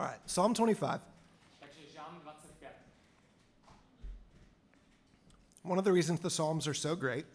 All 0.00 0.06
right, 0.06 0.18
Psalm 0.24 0.54
25. 0.54 1.00
Takže 1.60 1.80
Žálm 1.92 2.22
25. 2.22 2.72
One 5.62 5.78
of 5.78 5.84
the 5.84 5.92
reasons 5.92 6.20
the 6.20 6.30
Psalms 6.30 6.66
are 6.66 6.72
so 6.72 6.96
great 6.96 7.26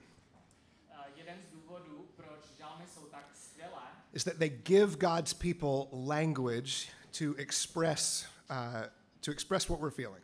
is 4.13 4.23
that 4.23 4.39
they 4.39 4.49
give 4.49 4.97
God's 4.97 5.31
people 5.31 5.89
language 5.91 6.89
to 7.11 7.35
express, 7.37 8.25
uh, 8.49 8.87
to 9.21 9.31
express 9.31 9.69
what 9.69 9.79
we're 9.79 9.91
feeling. 9.91 10.21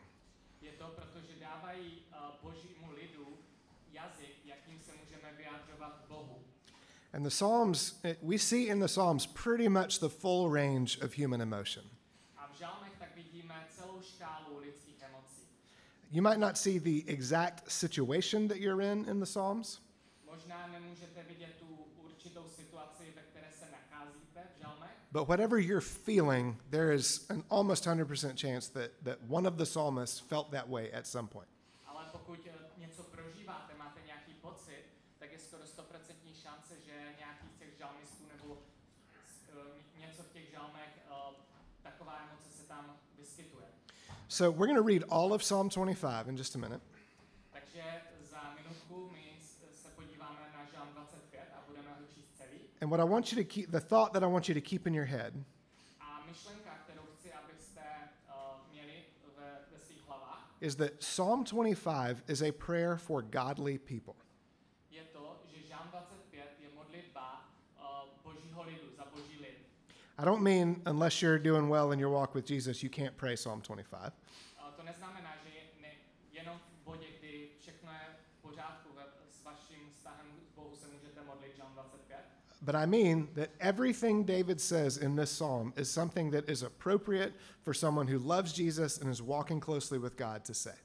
And 7.14 7.24
the 7.26 7.30
Psalms, 7.30 7.94
eh, 8.02 8.14
we 8.20 8.36
see 8.36 8.68
in 8.68 8.80
the 8.80 8.88
Psalms 8.88 9.26
pretty 9.26 9.68
much 9.68 10.00
the 10.00 10.10
full 10.10 10.50
range 10.50 10.98
of 10.98 11.12
human 11.12 11.40
emotion. 11.40 11.82
You 16.12 16.20
might 16.20 16.38
not 16.38 16.58
see 16.58 16.78
the 16.78 17.04
exact 17.08 17.72
situation 17.72 18.46
that 18.48 18.60
you're 18.60 18.82
in 18.82 19.08
in 19.08 19.18
the 19.18 19.26
Psalms, 19.26 19.80
Možná 20.26 20.66
nemůžete 20.66 21.22
vidět 21.22 21.54
tu 21.58 21.66
určitou 22.04 22.48
situaci, 22.48 23.12
ve 23.16 23.22
které 23.22 23.52
se 23.52 23.66
nacházíte 23.70 24.40
v 24.56 24.60
žálmech, 24.60 24.90
but 25.12 25.28
whatever 25.28 25.58
you're 25.58 25.80
feeling, 25.80 26.62
there 26.70 26.94
is 26.94 27.30
an 27.30 27.42
almost 27.50 27.86
100% 27.86 28.36
chance 28.36 28.72
that, 28.72 28.90
that 29.04 29.18
one 29.28 29.48
of 29.48 29.54
the 29.56 29.64
psalmists 29.64 30.20
felt 30.20 30.50
that 30.50 30.68
way 30.68 30.92
at 30.92 31.06
some 31.06 31.28
point. 31.28 31.48
eh, 32.46 32.80
něco 32.80 33.02
prožíváte, 33.02 33.74
máte 33.78 34.00
nějaký 34.06 34.34
pocit, 34.34 34.84
tak 35.18 35.32
je 35.32 35.38
skoro 35.38 35.62
100% 35.62 36.34
šance, 36.42 36.74
že 36.86 36.92
nějaký 37.18 37.48
z 37.48 37.58
těch 37.58 37.78
žalmistů 37.78 38.24
nebo 38.36 38.58
eh, 39.48 40.00
něco 40.00 40.22
v 40.22 40.32
těch 40.32 40.50
žalmech, 40.50 40.92
eh, 41.10 41.34
taková 41.82 42.18
emoce 42.28 42.50
se 42.50 42.68
tam 42.68 42.96
vyskytuje. 43.18 43.81
So 44.32 44.50
we're 44.50 44.64
going 44.66 44.76
to 44.76 44.88
read 44.92 45.04
all 45.10 45.34
of 45.34 45.42
Psalm 45.42 45.68
25 45.68 46.28
in 46.28 46.36
just 46.38 46.54
a 46.54 46.58
minute. 46.58 46.80
Takže 47.52 47.82
za 48.30 48.40
minutku 48.56 49.10
my 49.12 49.20
s- 49.40 49.82
se 49.82 49.88
podíváme 49.96 50.40
na 50.56 50.64
žalm 50.72 50.88
25 50.94 51.40
a 51.54 51.60
budeme 51.68 51.88
ho 51.90 52.06
číst 52.14 52.28
celý. 52.38 52.58
And 52.80 52.88
what 52.90 53.00
I 53.00 53.04
want 53.04 53.32
you 53.32 53.36
to 53.44 53.48
keep, 53.54 53.70
the 53.70 53.80
thought 53.80 54.12
that 54.12 54.22
I 54.22 54.26
want 54.26 54.48
you 54.48 54.54
to 54.54 54.60
keep 54.60 54.86
in 54.86 54.94
your 54.94 55.04
head 55.06 55.34
A 56.00 56.22
myšlenka, 56.26 56.70
kterou 56.84 57.02
chci, 57.18 57.32
abyste 57.32 57.80
eh, 58.28 58.32
měli 58.72 59.04
ve, 59.38 59.58
ve 59.72 59.78
svých 59.78 60.02
hlavách, 60.08 60.56
is 60.60 60.76
that 60.76 60.92
Psalm 60.98 61.44
25 61.44 62.22
is 62.30 62.42
a 62.42 62.52
prayer 62.52 62.96
for 62.96 63.22
godly 63.22 63.78
people. 63.78 64.14
je 64.90 65.04
to, 65.12 65.36
že 65.52 65.62
žalm 65.68 65.88
25 65.90 66.60
je 66.60 66.68
modlitba 66.74 67.44
uh, 67.78 68.08
božího 68.24 68.62
lidu, 68.62 68.96
za 68.96 69.04
boží 69.04 69.38
lid. 69.38 69.58
I 70.22 70.24
don't 70.24 70.42
mean 70.42 70.80
unless 70.86 71.20
you're 71.20 71.36
doing 71.36 71.68
well 71.68 71.90
in 71.90 71.98
your 71.98 72.10
walk 72.10 72.32
with 72.32 72.46
Jesus, 72.46 72.80
you 72.80 72.88
can't 72.88 73.16
pray 73.16 73.34
Psalm 73.34 73.60
25. 73.60 74.12
To 74.76 74.82
neznamená, 74.82 75.34
že 75.42 75.50
ne, 75.82 75.88
jenom 76.32 76.56
v 76.58 76.84
bodě, 76.84 77.06
kdy 77.18 77.48
všechno 77.58 77.90
je 77.90 78.06
v 78.38 78.42
pořádku 78.42 78.88
s 79.30 79.44
vaším 79.44 79.90
vztahem 79.90 80.26
k 80.26 80.56
Bohu 80.56 80.76
se 80.76 80.86
můžete 80.88 81.20
modlit 81.26 81.56
Žalm 81.56 81.72
25. 81.74 82.18
But 82.62 82.74
I 82.74 82.86
mean 82.86 83.28
that 83.34 83.50
everything 83.58 84.24
David 84.24 84.60
says 84.60 84.96
in 84.96 85.16
this 85.16 85.30
psalm 85.30 85.72
is 85.76 85.90
something 85.90 86.30
that 86.30 86.48
is 86.48 86.62
appropriate 86.62 87.32
for 87.64 87.74
someone 87.74 88.06
who 88.06 88.18
loves 88.18 88.52
Jesus 88.52 89.00
and 89.00 89.10
is 89.10 89.20
walking 89.20 89.60
closely 89.60 89.98
with 89.98 90.16
God 90.16 90.44
to 90.44 90.54
say. 90.54 90.78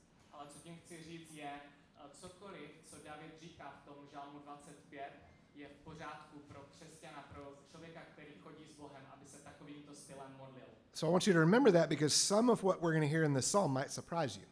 So 10.93 11.07
I 11.07 11.11
want 11.11 11.27
you 11.27 11.33
to 11.33 11.39
remember 11.39 11.69
that 11.71 11.89
because 11.89 12.11
some 12.11 12.49
of 12.49 12.63
what 12.63 12.81
we're 12.81 12.91
going 12.91 13.03
to 13.03 13.07
hear 13.07 13.23
in 13.23 13.33
this 13.33 13.45
psalm 13.45 13.71
might 13.71 13.91
surprise 13.91 14.35
you. 14.35 14.45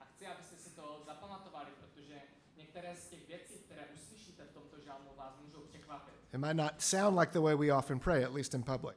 A 0.00 0.04
chci, 0.04 0.26
abyste 0.26 0.56
si 0.58 0.70
to 0.76 1.02
zapamatovali, 1.06 1.70
protože 1.80 2.14
některé 2.56 2.94
z 2.96 3.08
těch 3.08 3.28
věcí, 3.28 3.54
které 3.64 3.82
uslyšíte 3.94 4.42
v 4.44 4.52
tomto 4.52 4.76
žalmu, 4.84 5.10
vás 5.16 5.32
můžou 5.46 5.60
překvapit. 5.60 6.14
It 6.34 6.40
might 6.40 6.56
not 6.56 6.72
sound 6.82 7.16
like 7.18 7.32
the 7.32 7.40
way 7.40 7.54
we 7.54 7.72
often 7.72 7.98
pray, 7.98 8.24
at 8.24 8.32
least 8.34 8.54
in 8.54 8.62
public. 8.62 8.96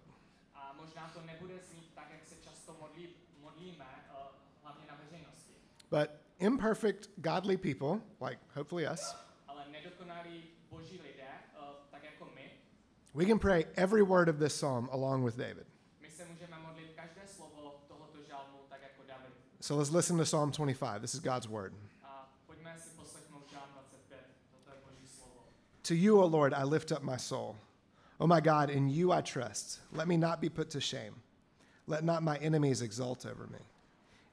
A 0.55 0.75
možná 0.81 1.11
to 1.13 1.21
nebude 1.21 1.53
znít 1.71 1.91
tak, 1.95 2.07
jak 2.11 2.25
se 2.25 2.35
často 2.43 2.75
modlí, 2.81 3.09
modlíme, 3.41 3.85
eh, 4.09 4.13
hlavně 4.63 4.85
na 4.87 4.95
veřejnosti. 5.03 5.53
But 5.89 6.09
imperfect, 6.39 7.09
godly 7.17 7.57
people, 7.57 8.01
like 8.27 8.39
hopefully 8.55 8.87
us, 8.93 9.15
Ale 9.47 9.63
nedokonalí 9.71 10.43
boží 10.69 10.99
lidé, 11.01 11.23
eh, 11.23 11.59
tak 11.91 12.03
jako 12.03 12.25
my, 12.35 12.51
we 13.13 13.25
can 13.25 13.39
pray 13.39 13.65
every 13.75 14.01
word 14.03 14.27
of 14.29 14.35
this 14.39 14.53
psalm 14.53 14.89
along 14.91 15.23
with 15.25 15.35
David. 15.37 15.67
my 16.01 16.09
se 16.09 16.25
můžeme 16.25 16.57
modlit 16.59 16.91
každé 16.95 17.27
slovo 17.27 17.81
tohoto 17.87 18.23
žalmu, 18.23 18.57
tak 18.69 18.81
jako 18.81 19.03
David. 19.07 19.33
So 19.61 19.75
let's 19.75 19.91
listen 19.91 20.17
to 20.17 20.25
Psalm 20.25 20.51
25. 20.51 21.03
This 21.03 21.13
is 21.13 21.19
God's 21.19 21.47
word. 21.47 21.73
A 22.03 22.25
pojďme 22.49 22.73
si 22.81 22.89
poslechnout 22.97 23.45
žalm 23.45 23.69
25, 24.09 24.17
toto 24.49 24.73
je 24.73 24.77
boží 24.81 25.05
slovo. 25.05 25.45
To 25.83 25.93
you, 25.93 26.19
O 26.19 26.25
Lord, 26.25 26.51
I 26.51 26.63
lift 26.63 26.91
up 26.91 27.03
my 27.03 27.15
soul. 27.15 27.55
O 28.19 28.25
my 28.25 28.41
God, 28.41 28.71
in 28.71 28.89
you 28.89 29.11
I 29.11 29.21
trust. 29.21 29.77
Let 29.93 30.07
me 30.07 30.17
not 30.17 30.41
be 30.41 30.49
put 30.49 30.71
to 30.71 30.81
shame. 30.81 31.13
Let 31.85 32.03
not 32.03 32.23
my 32.23 32.37
enemies 32.37 32.81
exult 32.81 33.23
over 33.27 33.45
me. 33.53 33.59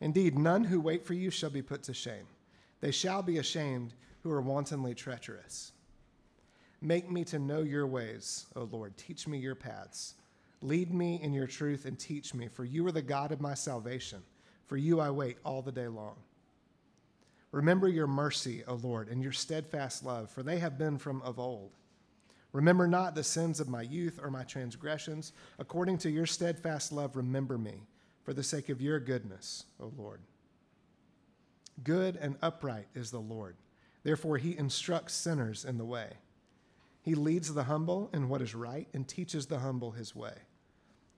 Indeed, 0.01 0.39
none 0.39 0.65
who 0.65 0.81
wait 0.81 1.05
for 1.05 1.13
you 1.13 1.31
shall 1.31 1.51
be 1.51 1.61
put 1.61 1.83
to 1.83 1.93
shame. 1.93 2.27
They 2.81 2.91
shall 2.91 3.23
be 3.23 3.37
ashamed 3.37 3.93
who 4.23 4.31
are 4.31 4.41
wantonly 4.41 4.95
treacherous. 4.95 5.73
Make 6.81 7.11
me 7.11 7.23
to 7.25 7.39
know 7.39 7.61
your 7.61 7.87
ways, 7.87 8.47
O 8.57 8.63
Lord. 8.63 8.97
Teach 8.97 9.29
me 9.29 9.37
your 9.37 9.57
paths. 9.57 10.15
Lead 10.63 10.95
me 10.95 11.21
in 11.23 11.35
your 11.35 11.47
truth 11.47 11.85
and 11.85 11.99
teach 11.99 12.33
me, 12.33 12.49
for 12.49 12.65
you 12.65 12.87
are 12.87 12.93
the 12.93 13.03
God 13.03 13.31
of 13.31 13.43
my 13.43 13.53
salvation. 13.53 14.23
For 14.69 14.77
you 14.77 15.01
I 15.01 15.11
wait 15.11 15.39
all 15.45 15.63
the 15.63 15.73
day 15.73 15.89
long. 15.89 16.17
Remember 17.51 17.89
your 17.89 18.07
mercy, 18.07 18.63
O 18.69 18.75
Lord, 18.75 19.09
and 19.09 19.23
your 19.23 19.33
steadfast 19.33 20.05
love, 20.05 20.31
for 20.31 20.43
they 20.43 20.59
have 20.59 20.79
been 20.79 20.99
from 20.99 21.23
of 21.23 21.39
old. 21.39 21.71
Remember 22.53 22.87
not 22.87 23.15
the 23.15 23.25
sins 23.25 23.61
of 23.61 23.69
my 23.69 23.83
youth 23.83 24.21
or 24.23 24.31
my 24.31 24.45
transgressions. 24.45 25.33
According 25.59 25.99
to 25.99 26.11
your 26.11 26.27
steadfast 26.27 26.93
love, 26.93 27.17
remember 27.17 27.57
me, 27.57 27.83
for 28.23 28.35
the 28.35 28.43
sake 28.43 28.69
of 28.69 28.83
your 28.83 29.01
goodness, 29.01 29.65
O 29.81 29.93
Lord. 29.97 30.21
Good 31.83 32.17
and 32.17 32.37
upright 32.43 32.89
is 32.95 33.11
the 33.11 33.21
Lord. 33.21 33.57
Therefore, 34.03 34.37
he 34.37 34.57
instructs 34.57 35.15
sinners 35.15 35.65
in 35.65 35.79
the 35.79 35.85
way. 35.85 36.09
He 37.03 37.15
leads 37.15 37.55
the 37.55 37.65
humble 37.65 38.11
in 38.13 38.29
what 38.29 38.43
is 38.43 38.55
right 38.55 38.89
and 38.93 39.09
teaches 39.09 39.47
the 39.47 39.61
humble 39.61 39.93
his 39.93 40.15
way. 40.15 40.35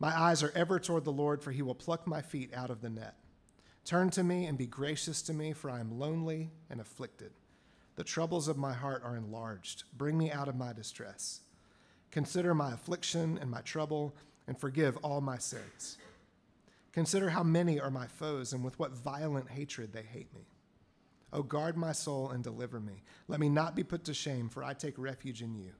My 0.00 0.16
eyes 0.16 0.42
are 0.42 0.52
ever 0.54 0.78
toward 0.78 1.04
the 1.04 1.12
Lord, 1.12 1.42
for 1.42 1.50
he 1.50 1.62
will 1.62 1.74
pluck 1.74 2.06
my 2.06 2.22
feet 2.22 2.54
out 2.54 2.70
of 2.70 2.80
the 2.80 2.90
net. 2.90 3.16
Turn 3.84 4.10
to 4.10 4.22
me 4.22 4.46
and 4.46 4.56
be 4.56 4.66
gracious 4.66 5.22
to 5.22 5.32
me, 5.32 5.52
for 5.52 5.70
I 5.70 5.80
am 5.80 5.98
lonely 5.98 6.50
and 6.70 6.80
afflicted. 6.80 7.32
The 7.96 8.04
troubles 8.04 8.46
of 8.46 8.56
my 8.56 8.74
heart 8.74 9.02
are 9.02 9.16
enlarged. 9.16 9.84
Bring 9.96 10.16
me 10.16 10.30
out 10.30 10.46
of 10.46 10.54
my 10.54 10.72
distress. 10.72 11.40
Consider 12.10 12.54
my 12.54 12.72
affliction 12.72 13.38
and 13.40 13.50
my 13.50 13.60
trouble, 13.62 14.14
and 14.46 14.58
forgive 14.58 14.96
all 14.98 15.20
my 15.20 15.38
sins. 15.38 15.98
Consider 16.92 17.30
how 17.30 17.42
many 17.42 17.80
are 17.80 17.90
my 17.90 18.06
foes, 18.06 18.52
and 18.52 18.62
with 18.62 18.78
what 18.78 18.92
violent 18.92 19.50
hatred 19.50 19.92
they 19.92 20.02
hate 20.02 20.32
me. 20.32 20.46
O 21.32 21.42
guard 21.42 21.76
my 21.76 21.92
soul 21.92 22.30
and 22.30 22.42
deliver 22.42 22.80
me. 22.80 23.02
Let 23.26 23.40
me 23.40 23.48
not 23.48 23.74
be 23.74 23.84
put 23.84 24.04
to 24.04 24.14
shame, 24.14 24.48
for 24.48 24.62
I 24.62 24.74
take 24.74 24.96
refuge 24.96 25.42
in 25.42 25.56
you. 25.56 25.72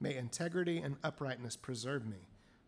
May 0.00 0.16
integrity 0.16 0.78
and 0.78 0.96
uprightness 1.04 1.56
preserve 1.56 2.06
me, 2.06 2.28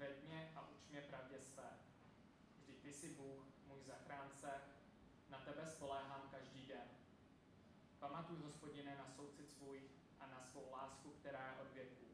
Ved 0.00 0.24
mě 0.24 0.52
a 0.56 0.68
uč 0.68 0.88
mě 0.90 1.00
pravdě 1.00 1.40
své. 1.40 1.70
Vždyť 2.58 2.82
ty 2.82 2.92
jsi 2.92 3.08
Bůh, 3.08 3.44
můj 3.66 3.82
zachránce, 3.82 4.50
na 5.28 5.38
tebe 5.38 5.66
spoléhám 5.66 6.28
každý 6.30 6.66
den. 6.66 6.88
Pamatuj, 7.98 8.38
hospodine, 8.38 8.96
na 8.96 9.08
soucit 9.16 9.50
svůj 9.50 9.80
a 10.20 10.26
na 10.26 10.42
svou 10.42 10.70
lásku, 10.70 11.10
která 11.10 11.46
je 11.46 11.60
od 11.60 11.72
věků. 11.74 12.06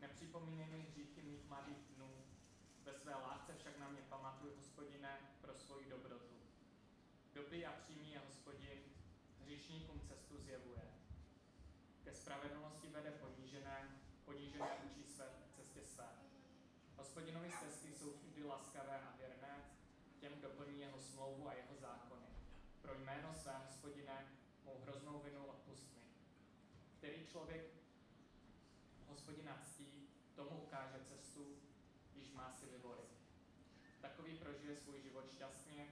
Nepřipomínej 0.00 0.66
mi 0.66 0.80
hříchy 0.80 1.22
mých 1.22 1.48
mladých 1.48 1.84
dnů, 1.96 2.24
ve 2.84 2.94
své 2.94 3.14
lásce 3.14 3.54
však 3.54 3.78
na 3.78 3.88
mě 3.88 4.02
pamatuj, 4.02 4.50
hospodine, 4.56 5.18
pro 5.40 5.54
svoji 5.54 5.90
dobrotu. 5.90 6.36
Dobrý 7.34 7.66
a 7.66 7.72
přímý 7.72 8.12
je 8.12 8.18
hospodin, 8.18 8.78
hříšníkům 9.40 10.00
cestu 10.00 10.38
zjevuje. 10.38 10.82
Ke 12.04 12.14
spravedlnosti 12.14 12.88
vede 12.88 13.10
ponížené, 13.10 13.88
ponížené 14.24 14.89
Hospodinovi 17.10 17.50
stezky 17.50 17.92
jsou 17.92 18.12
vždy 18.22 18.44
laskavé 18.44 19.00
a 19.00 19.16
věrné, 19.16 19.64
těm, 20.20 20.32
kdo 20.32 20.48
plní 20.48 20.80
jeho 20.80 21.00
smlouvu 21.00 21.48
a 21.48 21.54
jeho 21.54 21.74
zákony. 21.80 22.26
Pro 22.82 22.94
jméno 22.98 23.34
své 23.34 23.58
hospodine 23.58 24.28
mou 24.64 24.80
hroznou 24.82 25.18
vinu 25.18 25.46
odpust 25.46 25.94
mi. 25.96 26.02
Který 26.98 27.26
člověk 27.26 27.64
hospodina 29.06 29.58
ctí, 29.62 30.08
tomu 30.34 30.62
ukáže 30.62 31.04
cestu, 31.04 31.56
již 32.14 32.32
má 32.32 32.52
si 32.52 32.66
vyvolit. 32.66 33.10
Takový 34.00 34.38
prožije 34.38 34.76
svůj 34.76 35.00
život 35.02 35.32
šťastně, 35.32 35.86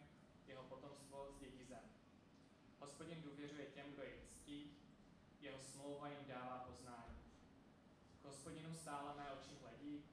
jeho 0.46 0.62
potomstvo 0.62 1.32
zdědí 1.32 1.64
zem. 1.64 1.84
Hospodin 2.78 3.22
důvěřuje 3.22 3.66
těm, 3.66 3.92
kdo 3.92 4.02
jej 4.02 4.20
ctí, 4.28 4.76
jeho 5.40 5.58
smlouva 5.58 6.08
jim 6.08 6.24
dává 6.28 6.58
poznání. 6.58 7.18
K 8.22 8.24
hospodinu 8.24 8.74
stále 8.74 9.14
mé 9.14 9.30
oči 9.30 9.54
hledí, 9.62 10.04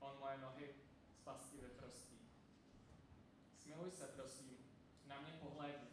on 0.00 0.18
moje 0.20 0.38
nohy 0.38 0.74
z 1.12 1.20
pasti 1.24 1.56
vyprostí. 1.56 2.18
Smiluj 3.62 3.90
se, 3.90 4.06
prosím, 4.06 4.58
na 5.06 5.20
mě 5.20 5.32
pohlédni. 5.32 5.90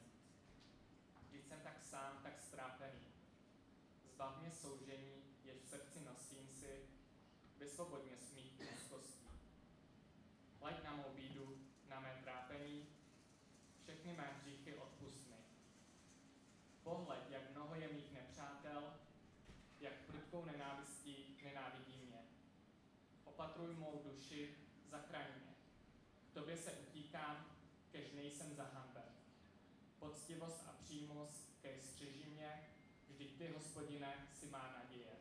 Vždyť 1.27 1.47
jsem 1.47 1.59
tak 1.61 1.83
sám, 1.83 2.19
tak 2.23 2.41
strápený. 2.41 3.13
Zbav 4.05 4.41
mě 4.41 4.51
soužení, 4.51 5.23
jež 5.43 5.57
v 5.57 5.67
srdci 5.67 5.99
nosím 6.05 6.47
si, 6.49 6.89
vysvoboď 7.57 8.03
mě 8.05 8.17
Opatruj 23.53 23.75
mou 23.75 24.01
duši, 24.05 24.49
zachraň 24.91 25.25
mě. 25.35 25.55
K 26.31 26.33
tobě 26.33 26.57
se 26.57 26.71
utíkám, 26.71 27.45
kež 27.91 28.11
nejsem 28.11 28.55
zahanben. 28.55 29.03
Poctivost 29.99 30.63
a 30.67 30.71
přímost, 30.83 31.49
kež 31.61 31.83
střeží 31.83 32.25
mě, 32.25 32.69
vždyť 33.09 33.37
ty, 33.37 33.47
hospodine, 33.57 34.13
si 34.39 34.45
má 34.49 34.75
naděje. 34.79 35.11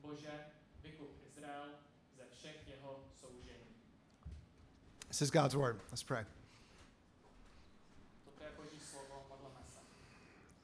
Bože, 0.00 0.44
vykup 0.82 1.10
Izrael 1.26 1.68
ze 2.16 2.26
všech 2.26 2.68
jeho 2.68 3.04
soužení. 3.20 3.74
This 5.08 5.22
is 5.22 5.30
God's 5.30 5.54
word. 5.54 5.76
Let's 5.90 6.02
pray. 6.02 6.26
Toto 8.24 8.44
je 8.44 8.50
Boží 8.56 8.80
slovo, 8.80 9.26
modleme 9.28 9.60
se. 9.66 9.78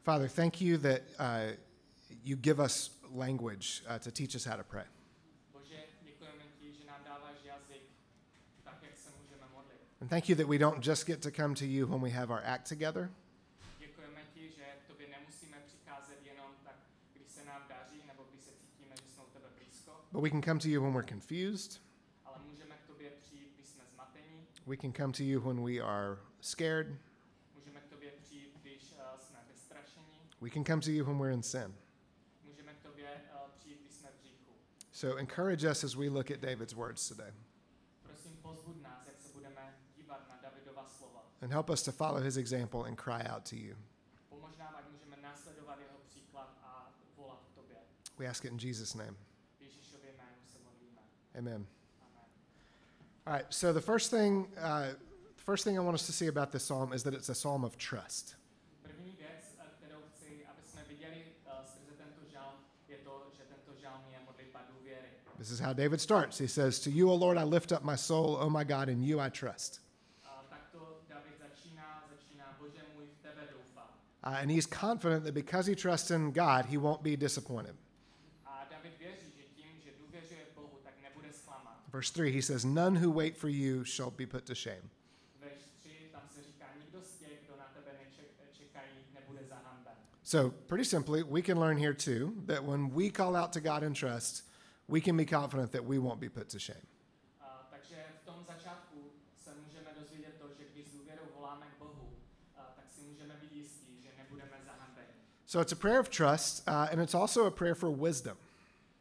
Father, 0.05 0.31
thank 0.31 0.61
you 0.61 0.78
that 0.78 1.00
uh, 1.19 1.56
you 2.25 2.37
give 2.37 2.64
us 2.64 3.00
language 3.14 3.82
uh, 3.88 3.99
to 3.99 4.11
teach 4.11 4.34
us 4.34 4.44
how 4.44 4.56
to 4.56 4.64
pray. 4.64 4.84
Bože, 5.52 5.84
děkujeme 6.02 6.44
ti, 6.61 6.75
že 6.75 6.84
nám 6.84 7.05
dáváš 7.05 7.37
jazyk, 7.44 7.82
tak 8.64 8.82
jak 8.82 8.99
se 8.99 9.11
můžeme 9.23 9.49
modlit. 9.52 9.81
And 10.00 10.00
thank 10.11 10.29
you 10.29 10.37
that 10.37 10.47
we 10.49 10.59
don't 10.59 10.81
just 10.87 11.07
get 11.07 11.21
to 11.23 11.31
come 11.31 11.55
to 11.55 11.65
you 11.67 11.87
when 11.87 12.01
we 12.01 12.11
have 12.11 12.31
our 12.31 12.43
act 12.45 12.69
together, 12.69 13.11
Děkujeme 13.79 14.21
ti, 14.35 14.51
že 14.57 14.65
k 14.85 14.89
tobě 14.89 15.09
nemusíme 15.09 15.57
přicházet 15.67 16.19
jenom 16.25 16.51
tak, 16.65 16.77
když 17.15 17.29
se 17.33 17.45
nám 17.45 17.62
daří, 17.69 18.03
nebo 18.07 18.23
když 18.31 18.41
se 18.45 18.51
cítíme, 18.61 18.95
že 18.97 19.09
jsme 19.09 19.23
u 19.23 19.31
tebe 19.33 19.47
blízko, 19.59 19.93
but 20.12 20.23
we 20.23 20.31
can 20.31 20.43
come 20.43 20.61
to 20.61 20.69
you 20.69 20.83
when 20.83 20.93
we're 20.93 21.09
confused. 21.09 21.81
ale 22.25 22.37
můžeme 22.51 22.75
k 22.85 22.87
tobě 22.87 23.11
přijít, 23.11 23.53
když 23.57 23.67
jsme 23.69 23.85
zmatení, 23.95 24.47
We 24.67 24.77
can 24.77 24.93
come 24.93 25.12
to 25.12 25.23
you 25.23 25.41
when 25.41 25.65
we 25.65 25.79
are 25.81 26.17
scared. 26.41 26.87
můžeme 27.55 27.81
k 27.81 27.87
tobě 27.89 28.11
přijít, 28.25 28.53
když 28.62 28.95
eh, 28.99 29.19
jsme 29.19 29.39
vystrašení, 29.53 30.19
We 30.41 30.51
can 30.51 30.65
come 30.65 30.83
to 30.83 30.91
you 30.91 31.05
when 31.05 31.19
we're 31.19 31.35
in 31.35 31.43
sin. 31.43 31.75
můžeme 32.45 32.75
k 32.75 32.81
tobě 32.83 33.07
eh, 33.09 33.51
přijít, 33.59 33.79
když 33.81 33.93
jsme 33.95 34.09
v 34.09 34.21
hříchu. 34.21 34.53
So 34.93 35.19
encourage 35.21 35.71
us 35.71 35.85
as 35.85 35.95
we 35.95 36.09
look 36.09 36.31
at 36.31 36.41
David's 36.41 36.73
words 36.75 37.09
today 37.09 37.33
and 41.42 41.52
help 41.52 41.70
us 41.70 41.82
to 41.82 41.92
follow 41.92 42.20
his 42.20 42.37
example 42.37 42.84
and 42.84 42.96
cry 42.96 43.22
out 43.22 43.44
to 43.44 43.56
you. 43.56 43.75
Pomož 44.28 44.56
nám, 44.58 44.75
ať 44.78 44.84
můžeme 44.92 45.16
následovat 45.22 45.78
jeho 45.78 45.98
příklad 46.08 46.58
a 46.62 46.92
volat 47.16 47.44
k 47.52 47.54
tobě. 47.54 47.76
We 48.19 48.26
ask 48.26 48.44
it 48.44 48.52
in 48.52 48.58
Jesus' 48.58 48.94
name. 48.94 49.14
V 49.58 49.62
Ježíšově 49.62 50.10
jménu 50.16 50.38
se 50.52 50.58
modlíme. 50.64 51.00
Amen. 51.38 51.54
Amen. 51.54 51.66
All 53.26 53.34
right, 53.34 53.54
so 53.54 53.81
the 53.81 53.87
first 53.87 54.10
thing, 54.10 54.46
uh, 54.56 54.94
the 55.37 55.44
first 55.44 55.64
thing 55.64 55.76
I 55.76 55.81
want 55.81 55.94
us 55.94 56.06
to 56.06 56.12
see 56.12 56.28
about 56.28 56.50
this 56.50 56.64
psalm 56.64 56.92
is 56.92 57.02
that 57.02 57.14
it's 57.14 57.28
a 57.28 57.34
psalm 57.34 57.64
of 57.64 57.76
trust. 57.76 58.37
Eh, 59.60 59.70
kterou 59.78 60.02
chci, 60.14 60.46
aby 60.46 60.62
jsme 60.64 60.84
viděli 60.88 61.25
skrze 61.64 61.92
tento 61.96 62.31
žalm, 62.32 62.54
je 62.88 62.98
to, 62.98 63.31
že 63.37 63.42
tento 63.44 63.81
žalm 63.81 64.02
je 64.12 64.20
modlitba 64.26 64.60
důvěry. 64.75 65.08
This 65.38 65.50
is 65.50 65.60
how 65.60 65.72
David 65.72 66.00
starts. 66.00 66.38
He 66.38 66.48
says, 66.48 66.81
To 66.81 66.90
you, 66.90 67.10
O 67.10 67.14
Lord, 67.14 67.38
I 67.38 67.44
lift 67.44 67.72
up 67.72 67.82
my 67.84 67.96
soul. 67.96 68.37
O 68.40 68.50
my 68.50 68.64
God, 68.64 68.88
in 68.88 69.02
you 69.02 69.20
I 69.20 69.31
trust. 69.31 69.81
A 70.25 70.44
takto 70.48 71.02
David 71.08 71.38
začíná, 71.38 72.04
začíná, 72.10 72.56
Bože 72.58 72.81
můj, 72.94 73.06
v 73.06 73.22
tebe 73.22 73.49
doufám. 73.52 73.88
Uh, 74.22 74.37
and 74.40 74.50
he's 74.50 74.67
confident 74.67 75.25
that 75.25 75.34
because 75.34 75.67
he 75.67 75.75
trusts 75.75 76.11
in 76.11 76.32
God, 76.32 76.67
he 76.67 76.76
won't 76.76 77.02
be 77.02 77.17
disappointed. 77.17 77.75
A 78.46 78.67
David 78.70 78.99
věří, 78.99 79.32
že 79.37 79.43
tím, 79.56 79.81
že 79.84 79.90
důvěřuje 79.99 80.46
Bohu, 80.55 80.78
tak 80.84 80.94
nebude 81.02 81.32
zklamán. 81.32 81.76
Verse 81.93 82.12
3, 82.12 82.31
he 82.31 82.43
says, 82.43 82.64
None 82.64 82.96
who 82.96 83.11
wait 83.11 83.37
for 83.37 83.49
you 83.49 83.84
shall 83.84 84.11
be 84.11 84.26
put 84.26 84.44
to 84.44 84.55
shame. 84.55 84.90
Verš 85.40 85.62
3, 85.81 85.90
tam 86.12 86.22
se 86.34 86.43
říká, 86.43 86.67
nikdo 86.84 87.00
z 87.02 87.19
těch, 87.19 87.38
kdo 87.46 87.56
na 87.56 87.67
tebe 87.75 87.90
neček, 88.05 88.26
čekají, 88.52 88.93
nebude 89.14 89.44
zahanben. 89.49 89.94
So, 90.23 90.56
pretty 90.66 90.84
simply, 90.84 91.23
we 91.23 91.43
can 91.43 91.58
learn 91.58 91.78
here 91.78 91.94
too 91.94 92.32
that 92.46 92.64
when 92.64 92.90
we 92.90 93.11
call 93.11 93.37
out 93.37 93.52
to 93.52 93.61
God 93.61 93.82
in 93.82 93.94
trust, 93.94 94.44
we 94.88 95.00
can 95.00 95.16
be 95.16 95.25
confident 95.25 95.73
that 95.73 95.84
we 95.84 95.99
won't 95.99 96.20
be 96.20 96.28
put 96.28 96.49
to 96.50 96.58
shame. 96.58 96.87
A, 97.40 97.66
takže 97.70 97.96
v 98.23 98.25
tom 98.25 98.44
začátku 98.44 98.96
se 99.44 99.50
můžeme 99.64 99.90
dozvědět 100.00 100.34
to, 100.38 100.49
že 100.58 100.64
když 100.73 100.87
s 100.88 100.93
důvěrou 100.94 101.23
voláme 101.37 101.66
k 101.66 101.78
Bohu, 101.78 102.16
a, 102.56 102.62
tak 102.76 102.85
si 102.95 103.00
můžeme 103.00 103.35
být 103.40 103.52
jistí, 103.52 104.02
že 104.02 104.09
nebudeme 104.18 104.56
zahanbeni. 104.64 105.14
So, 105.50 105.59
it's 105.59 105.73
a 105.73 105.76
prayer 105.76 105.99
of 105.99 106.09
trust, 106.11 106.62
uh, 106.69 106.87
and 106.92 107.00
it's 107.00 107.12
also 107.12 107.47
a 107.47 107.50
prayer 107.50 107.75
for 107.75 107.90
wisdom. 107.90 108.37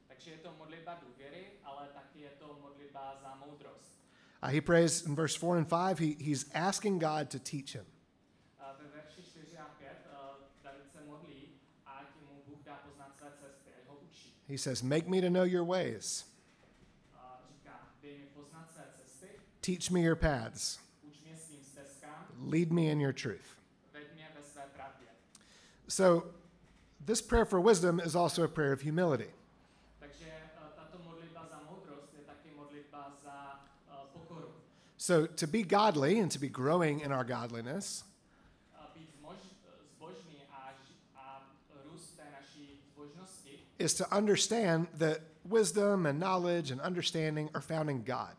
Takže 0.07 0.31
je 0.31 0.37
to 0.37 0.49
modlitba 0.57 0.97
důvěry, 1.01 1.45
ale 1.63 1.87
taky 1.93 2.19
je 2.21 2.29
to 2.39 2.57
modlitba 2.61 3.19
za 3.21 3.35
moudrost. 3.35 4.01
Uh, 4.43 4.49
he 4.49 4.61
prays 4.61 5.05
in 5.05 5.15
verse 5.15 5.35
4 5.35 5.57
and 5.57 5.69
5, 5.69 5.99
he, 5.99 6.15
he's 6.19 6.45
asking 6.55 6.97
God 6.99 7.29
to 7.29 7.39
teach 7.39 7.73
him. 7.75 7.85
A 8.59 8.73
ve 8.81 8.87
verši 8.89 9.21
4 9.21 9.57
a 9.57 9.65
5 9.79 9.89
uh, 10.11 10.35
David 10.63 10.91
se 10.91 11.01
modlí, 11.05 11.49
ať 11.85 12.07
mu 12.21 12.41
Bůh 12.47 12.63
dá 12.65 12.81
poznat 12.87 13.13
své 13.17 13.31
cesty, 13.31 13.69
ať 13.81 13.87
ho 13.87 13.95
učí. 14.09 14.33
He 14.47 14.57
says, 14.57 14.81
Make 14.81 15.07
me 15.07 15.21
to 15.21 15.29
know 15.29 15.43
your 15.45 15.65
ways, 15.65 16.25
A 17.15 17.41
říká, 17.49 17.79
dej 18.01 18.17
mi 18.17 18.25
poznat 18.25 18.71
své 18.73 18.83
cesty, 18.97 19.27
teach 19.61 19.91
me 19.91 19.99
your 20.01 20.15
paths, 20.15 20.79
uč 21.03 21.21
mě 21.21 21.37
svým 21.37 21.63
stezkám, 21.63 22.25
lead 22.51 22.71
me 22.71 22.81
in 22.81 23.01
your 23.01 23.13
truth. 23.13 23.49
veď 23.93 24.13
mě 24.15 24.31
ve 24.35 24.43
své 24.43 24.63
pravdě. 24.73 25.05
So, 25.87 26.38
this 27.09 27.21
prayer 27.21 27.45
for 27.45 27.59
wisdom 27.59 27.99
is 27.99 28.15
also 28.15 28.43
a 28.43 28.47
prayer 28.47 28.71
of 28.71 28.81
humility. 28.81 29.31
Takže 29.99 30.29
eh, 30.29 30.69
tato 30.77 30.97
modlitba 31.01 31.41
za 31.49 31.57
moudrost 31.69 32.13
je 32.13 32.21
taky 32.21 32.49
modlitba 32.55 33.11
za 33.23 33.37
uh, 33.89 34.05
pokoru. 34.13 34.49
So, 34.97 35.25
to 35.25 35.47
be 35.47 35.63
godly 35.63 36.19
and 36.19 36.31
to 36.31 36.39
be 36.39 36.49
growing 36.49 37.01
in 37.01 37.11
our 37.11 37.23
godliness, 37.23 38.03
A 38.77 38.93
být 38.95 39.09
zmož, 39.19 39.37
zbožný 39.97 40.37
a, 40.53 40.73
ži- 40.85 41.01
a 41.15 41.41
růst 41.91 42.17
té 42.17 42.23
naší 42.39 42.79
zbožnosti 42.93 43.59
is 43.79 43.93
to 43.93 44.05
understand 44.17 44.87
that 44.99 45.17
wisdom 45.45 46.05
and 46.05 46.19
knowledge 46.19 46.71
and 46.71 46.81
understanding 46.81 47.49
are 47.55 47.61
found 47.61 47.89
in 47.89 48.03
God. 48.03 48.35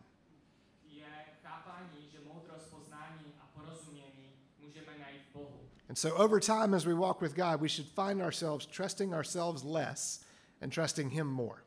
je 0.87 1.11
chápání, 1.43 2.09
že 2.12 2.19
moudrost, 2.29 2.71
poznání 2.71 3.35
a 3.43 3.47
porozumění 3.55 4.31
můžeme 4.62 4.99
najít 4.99 5.23
v 5.31 5.35
Bohu. 5.35 5.71
And 5.90 5.99
so, 5.99 6.14
over 6.14 6.38
time, 6.38 6.73
as 6.73 6.87
we 6.87 6.94
walk 6.94 7.20
with 7.20 7.35
God, 7.35 7.61
we 7.61 7.66
should 7.68 7.88
find 7.88 8.23
ourselves 8.23 8.64
trusting 8.64 9.12
ourselves 9.12 9.64
less 9.64 10.25
and 10.61 10.70
trusting 10.70 11.11
Him 11.11 11.26
more. 11.26 11.64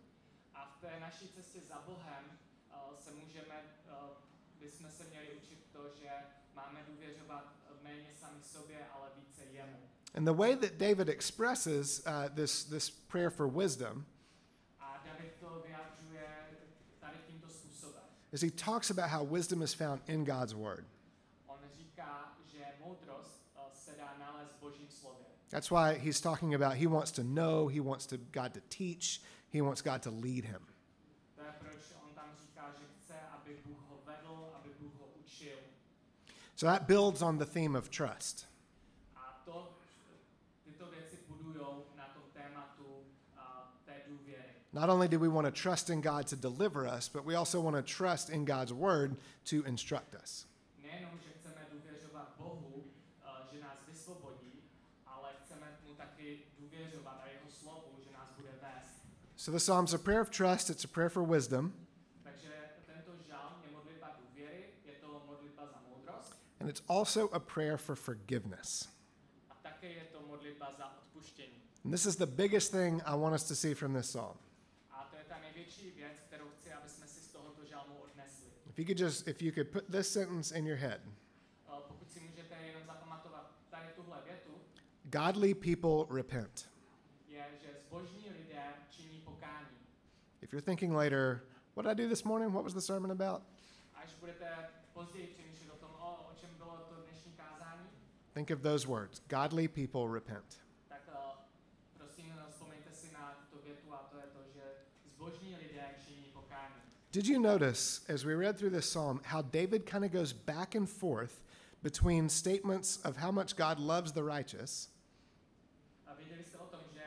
A 0.55 0.59
v 0.63 0.81
té 0.81 0.99
naší 0.99 1.27
cestě 1.35 1.59
za 1.67 1.75
Bohem 1.85 2.23
eh, 2.71 3.03
se 3.03 3.11
můžeme, 3.11 3.55
eh, 3.89 3.93
bychom 4.61 4.91
se 4.91 5.03
měli 5.09 5.27
učit 5.43 5.59
to, 5.73 5.79
že 6.01 6.09
máme 6.55 6.79
důvěřovat 6.87 7.43
eh, 7.65 7.83
méně 7.83 8.09
sami 8.21 8.39
sobě, 8.43 8.77
ale 8.95 9.09
více 9.15 9.41
jemu. 9.53 9.77
And 10.15 10.25
the 10.25 10.33
way 10.33 10.55
that 10.55 10.77
David 10.77 11.09
expresses 11.09 12.01
uh, 12.07 12.29
this, 12.35 12.63
this 12.63 12.89
prayer 12.89 13.29
for 13.29 13.47
wisdom 13.47 14.05
A 14.79 15.03
David 15.05 15.33
to 15.39 15.63
vyjadřuje 15.65 16.27
tady 16.99 17.17
tímto 17.27 17.49
způsobem. 17.49 18.03
is 18.31 18.41
he 18.41 18.51
talks 18.51 18.89
about 18.89 19.09
how 19.09 19.35
wisdom 19.35 19.61
is 19.61 19.73
found 19.73 20.01
in 20.07 20.23
God's 20.23 20.53
Word. 20.53 20.85
On 21.47 21.59
říká, 21.77 22.33
moudrost 22.83 23.47
uh, 23.55 23.73
se 23.73 23.91
dá 23.97 24.15
nalézt 24.19 24.52
v 24.52 24.52
Božím 24.52 24.52
slově. 24.52 24.52
That's 25.49 25.69
why 25.69 25.99
he's 25.99 26.19
talking 26.19 26.55
about 26.55 26.77
he 26.77 26.87
wants 26.87 27.11
to 27.11 27.23
know, 27.23 27.67
he 27.67 27.79
wants 27.79 28.07
to 28.07 28.17
God 28.17 28.53
to 28.55 28.61
teach, 28.69 29.21
he 29.49 29.61
wants 29.61 29.81
God 29.81 30.01
to 30.01 30.09
lead 30.09 30.45
him. 30.45 30.61
To 31.35 31.41
je 31.43 31.53
proč 31.59 31.93
on 32.03 32.13
tam 32.15 32.29
říká, 32.41 32.73
že 32.79 32.85
chce, 32.97 33.13
aby 33.31 33.57
Bůh 33.65 33.77
ho 33.89 33.99
vedl, 34.05 34.49
aby 34.55 34.69
Bůh 34.79 34.93
ho 34.99 35.07
učil. 35.25 35.57
So 36.55 36.71
that 36.71 36.87
builds 36.87 37.21
on 37.21 37.37
the 37.37 37.45
theme 37.45 37.77
of 37.77 37.89
trust. 37.89 38.47
A 39.15 39.41
to, 39.45 39.77
tyto 40.63 40.85
věci 40.85 41.17
na 41.95 42.05
tom 42.13 42.23
tématu 42.33 43.05
té. 43.85 44.01
Not 44.73 44.89
only 44.89 45.07
do 45.07 45.19
we 45.19 45.27
want 45.27 45.45
to 45.45 45.51
trust 45.51 45.89
in 45.89 46.01
God 46.01 46.27
to 46.27 46.35
deliver 46.35 46.87
us, 46.87 47.07
but 47.07 47.25
we 47.25 47.35
also 47.35 47.61
want 47.61 47.75
to 47.75 47.83
trust 47.83 48.29
in 48.29 48.45
God's 48.45 48.73
word 48.73 49.15
to 49.45 49.63
instruct 49.65 50.15
us. 50.15 50.45
Nejenom, 50.81 51.19
že 51.19 51.29
chceme 51.39 51.67
důvěřovat 51.71 52.33
Bohu, 52.37 52.73
uh, 52.75 53.47
že 53.51 53.59
nás 53.59 53.77
vysvobodí, 53.87 54.63
ale 55.05 55.29
chceme 55.45 55.77
mu 55.87 55.93
taky 55.93 56.39
důvěřovat 56.59 57.21
a 57.23 57.27
jeho 57.27 57.51
slovu, 57.51 57.99
že 58.05 58.11
nás 58.11 58.29
bude 58.37 58.49
vést. 58.61 59.05
So 59.43 59.51
the 59.51 59.59
Psalm's 59.59 59.93
a 59.93 59.99
prayer 59.99 60.21
of 60.21 60.31
trust, 60.31 60.69
it's 60.69 60.85
a 60.85 60.87
prayer 60.87 61.09
for 61.09 61.21
wisdom, 61.21 61.73
Takže 62.23 62.47
tento 62.85 63.11
je 63.11 63.99
důvěry, 64.29 64.63
je 64.85 64.93
to 65.01 65.21
za 65.57 66.23
and 66.61 66.69
it's 66.69 66.81
also 66.87 67.27
a 67.33 67.39
prayer 67.39 67.77
for 67.77 67.95
forgiveness. 67.95 68.87
a 69.49 69.55
také 69.55 69.87
je 69.87 70.03
to 70.11 70.19
za. 70.77 70.85
And 71.83 71.91
this 71.91 72.05
is 72.05 72.15
the 72.15 72.25
biggest 72.25 72.71
thing 72.71 73.01
I 73.05 73.15
want 73.15 73.35
us 73.35 73.43
to 73.43 73.55
see 73.55 73.73
from 73.73 73.93
this 73.93 74.07
psalm. 74.07 74.37
A 74.91 75.09
to 75.11 75.17
je 75.17 75.23
ta 75.27 75.39
největší 75.39 75.91
věc, 75.91 76.13
kterou 76.27 76.45
chci, 76.59 76.71
aby 76.71 76.89
jsme 76.89 77.07
si 77.07 77.19
z 77.19 77.27
tohoto 77.27 77.65
žalmu 77.65 77.95
odnesli. 77.95 78.47
If 78.69 78.79
you 78.79 78.85
could 78.85 78.99
just 78.99 79.27
if 79.27 79.41
you 79.41 79.51
could 79.51 79.67
put 79.71 79.91
this 79.91 80.07
sentence 80.07 80.57
in 80.57 80.65
your 80.65 80.77
head. 80.77 81.01
Eh, 81.03 81.81
pokud 81.87 82.11
si 82.11 82.19
jenom 82.19 82.83
tady 83.69 83.87
tuhle 83.95 84.21
větu, 84.25 84.61
Godly 85.03 85.53
people 85.53 86.15
repent. 86.15 86.72
If 90.43 90.51
you're 90.51 90.61
thinking 90.61 90.93
later, 90.93 91.43
what 91.73 91.83
did 91.83 91.91
I 91.91 91.93
do 91.93 92.09
this 92.09 92.25
morning? 92.25 92.51
What 92.51 92.63
was 92.65 92.73
the 92.73 92.81
sermon 92.81 93.11
about? 93.11 93.41
Až 93.95 94.09
budete 94.19 94.47
později 94.93 95.27
přemýšlet 95.27 95.71
o 95.73 95.77
tom, 95.77 95.91
o, 95.99 96.27
o 96.31 96.33
čem 96.41 96.49
bylo 96.57 96.77
to 96.89 96.95
dnešní 97.03 97.31
kázání, 97.31 97.87
Think 98.33 98.51
of 98.51 98.61
those 98.61 98.87
words. 98.87 99.21
Godly 99.29 99.67
people 99.67 100.13
repent. 100.13 100.45
tak 100.89 101.01
prosím, 101.97 102.33
vzpomeňte 102.49 102.93
si 102.93 103.13
na 103.13 103.37
tuto 103.49 103.63
větu 103.63 103.93
a 103.93 103.97
to 104.11 104.17
je 104.17 104.23
to, 104.23 104.39
že 104.53 104.61
zbožní 105.15 105.55
lidé 105.55 105.85
činí 106.05 106.23
pokání. 106.33 106.75
Did 107.11 107.25
you 107.25 107.39
notice 107.41 108.13
as 108.13 108.23
we 108.23 108.35
read 108.35 108.57
through 108.57 108.73
this 108.73 108.85
psalm 108.85 109.21
how 109.25 109.41
David 109.41 109.85
kind 109.85 110.03
of 110.05 110.11
goes 110.11 110.33
back 110.33 110.75
and 110.75 110.89
forth 110.89 111.41
between 111.83 112.29
statements 112.29 112.97
of 113.05 113.17
how 113.17 113.31
much 113.31 113.55
God 113.55 113.79
loves 113.79 114.11
the 114.11 114.23
righteous 114.23 114.89
A 116.07 116.13
věděli 116.13 116.43
jste 116.43 116.57
o 116.57 116.65
tom, 116.67 116.79
že 116.93 117.03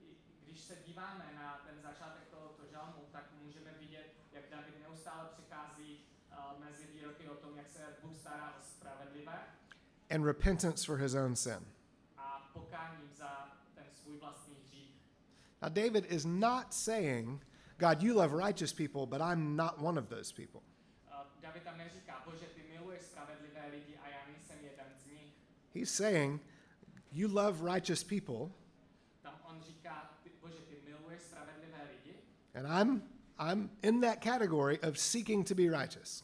i 0.00 0.16
když 0.44 0.60
se 0.60 0.76
díváme 0.86 1.24
na 1.36 1.60
ten 1.66 1.82
začátek 1.82 2.28
tohoto 2.30 2.66
žalmu, 2.72 3.02
tak 3.12 3.24
můžeme 3.42 3.70
vidět, 3.80 4.06
jak 4.32 4.50
David 4.50 4.74
neustále 4.82 5.28
přichází 5.32 5.98
uh, 6.32 6.64
mezi 6.64 6.86
výroky 6.86 6.99
o 6.99 6.99
tom, 6.99 6.99
jak 6.99 6.99
se 6.99 6.99
Bůh 6.99 6.99
stará 6.99 6.99
o 6.99 6.99
spravedlivé 6.99 6.99
and 10.10 10.24
repentance 10.24 10.84
for 10.84 10.96
his 10.96 11.14
own 11.14 11.36
sin? 11.36 11.64
a 12.18 12.50
pokáním 12.52 13.10
za 13.14 13.48
ten 13.74 13.84
svůj 13.94 14.16
vlastní 14.18 14.54
hřích. 14.64 14.94
Now, 15.62 15.70
David 15.70 16.06
is 16.12 16.24
not 16.24 16.74
saying, 16.74 17.40
God, 17.78 18.02
you 18.02 18.14
love 18.14 18.34
righteous 18.34 18.72
people, 18.72 19.06
but 19.06 19.20
I'm 19.20 19.56
not 19.56 19.78
one 19.78 20.00
of 20.00 20.08
those 20.08 20.32
people. 20.32 20.60
Uh, 21.08 21.24
David 21.42 21.62
tam 21.62 21.78
neříká, 21.78 22.22
bože, 22.26 22.46
ty 22.54 22.62
miluješ 22.72 23.02
spravedlivé 23.02 23.68
lidi 23.70 23.96
a 23.96 24.08
já 24.08 24.26
nejsem 24.26 24.58
jeden 24.64 24.86
z 24.98 25.06
nich. 25.06 25.34
He's 25.74 25.90
saying, 25.90 26.42
You 27.12 27.28
love 27.28 27.74
righteous 27.74 28.04
people, 28.04 28.50
Tam 29.22 29.34
on 29.44 29.62
říká, 29.62 30.10
ty, 30.22 30.30
bože, 30.40 30.58
ty 30.58 30.76
miluješ 30.84 31.22
spravedlivé 31.22 31.88
lidi 31.90 32.14
and 32.54 32.66
I'm, 32.66 33.02
I'm 33.38 33.70
in 33.82 34.00
that 34.00 34.20
category 34.20 34.78
of 34.82 34.98
seeking 34.98 35.44
to 35.44 35.54
be 35.54 35.68
righteous. 35.68 36.22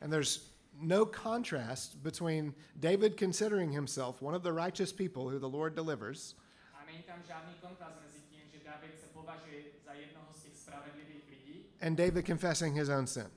And 0.00 0.12
there's 0.12 0.50
no 0.80 1.06
contrast 1.06 2.02
between 2.02 2.54
David 2.80 3.16
considering 3.16 3.72
himself 3.72 4.20
one 4.22 4.34
of 4.34 4.42
the 4.42 4.52
righteous 4.52 4.92
people 4.92 5.28
who 5.30 5.38
the 5.38 5.48
Lord 5.48 5.74
delivers 5.74 6.34
A 6.74 6.84
není 6.84 7.02
tam 7.02 7.22
žádný 7.26 7.54
kontrast 7.60 8.00
mezi 8.02 8.20
tím, 8.30 8.40
že 8.52 8.58
David 8.64 9.00
se 9.00 9.06
považuje 9.06 9.62
za 9.84 9.92
jednoho 9.92 10.26
z 10.34 10.42
těch 10.42 10.56
spravedlivých 10.56 11.28
lidí 11.30 11.64
and 11.80 11.96
David 11.96 12.26
confessing 12.26 12.76
his 12.76 12.88
own 12.88 13.06
sin. 13.06 13.30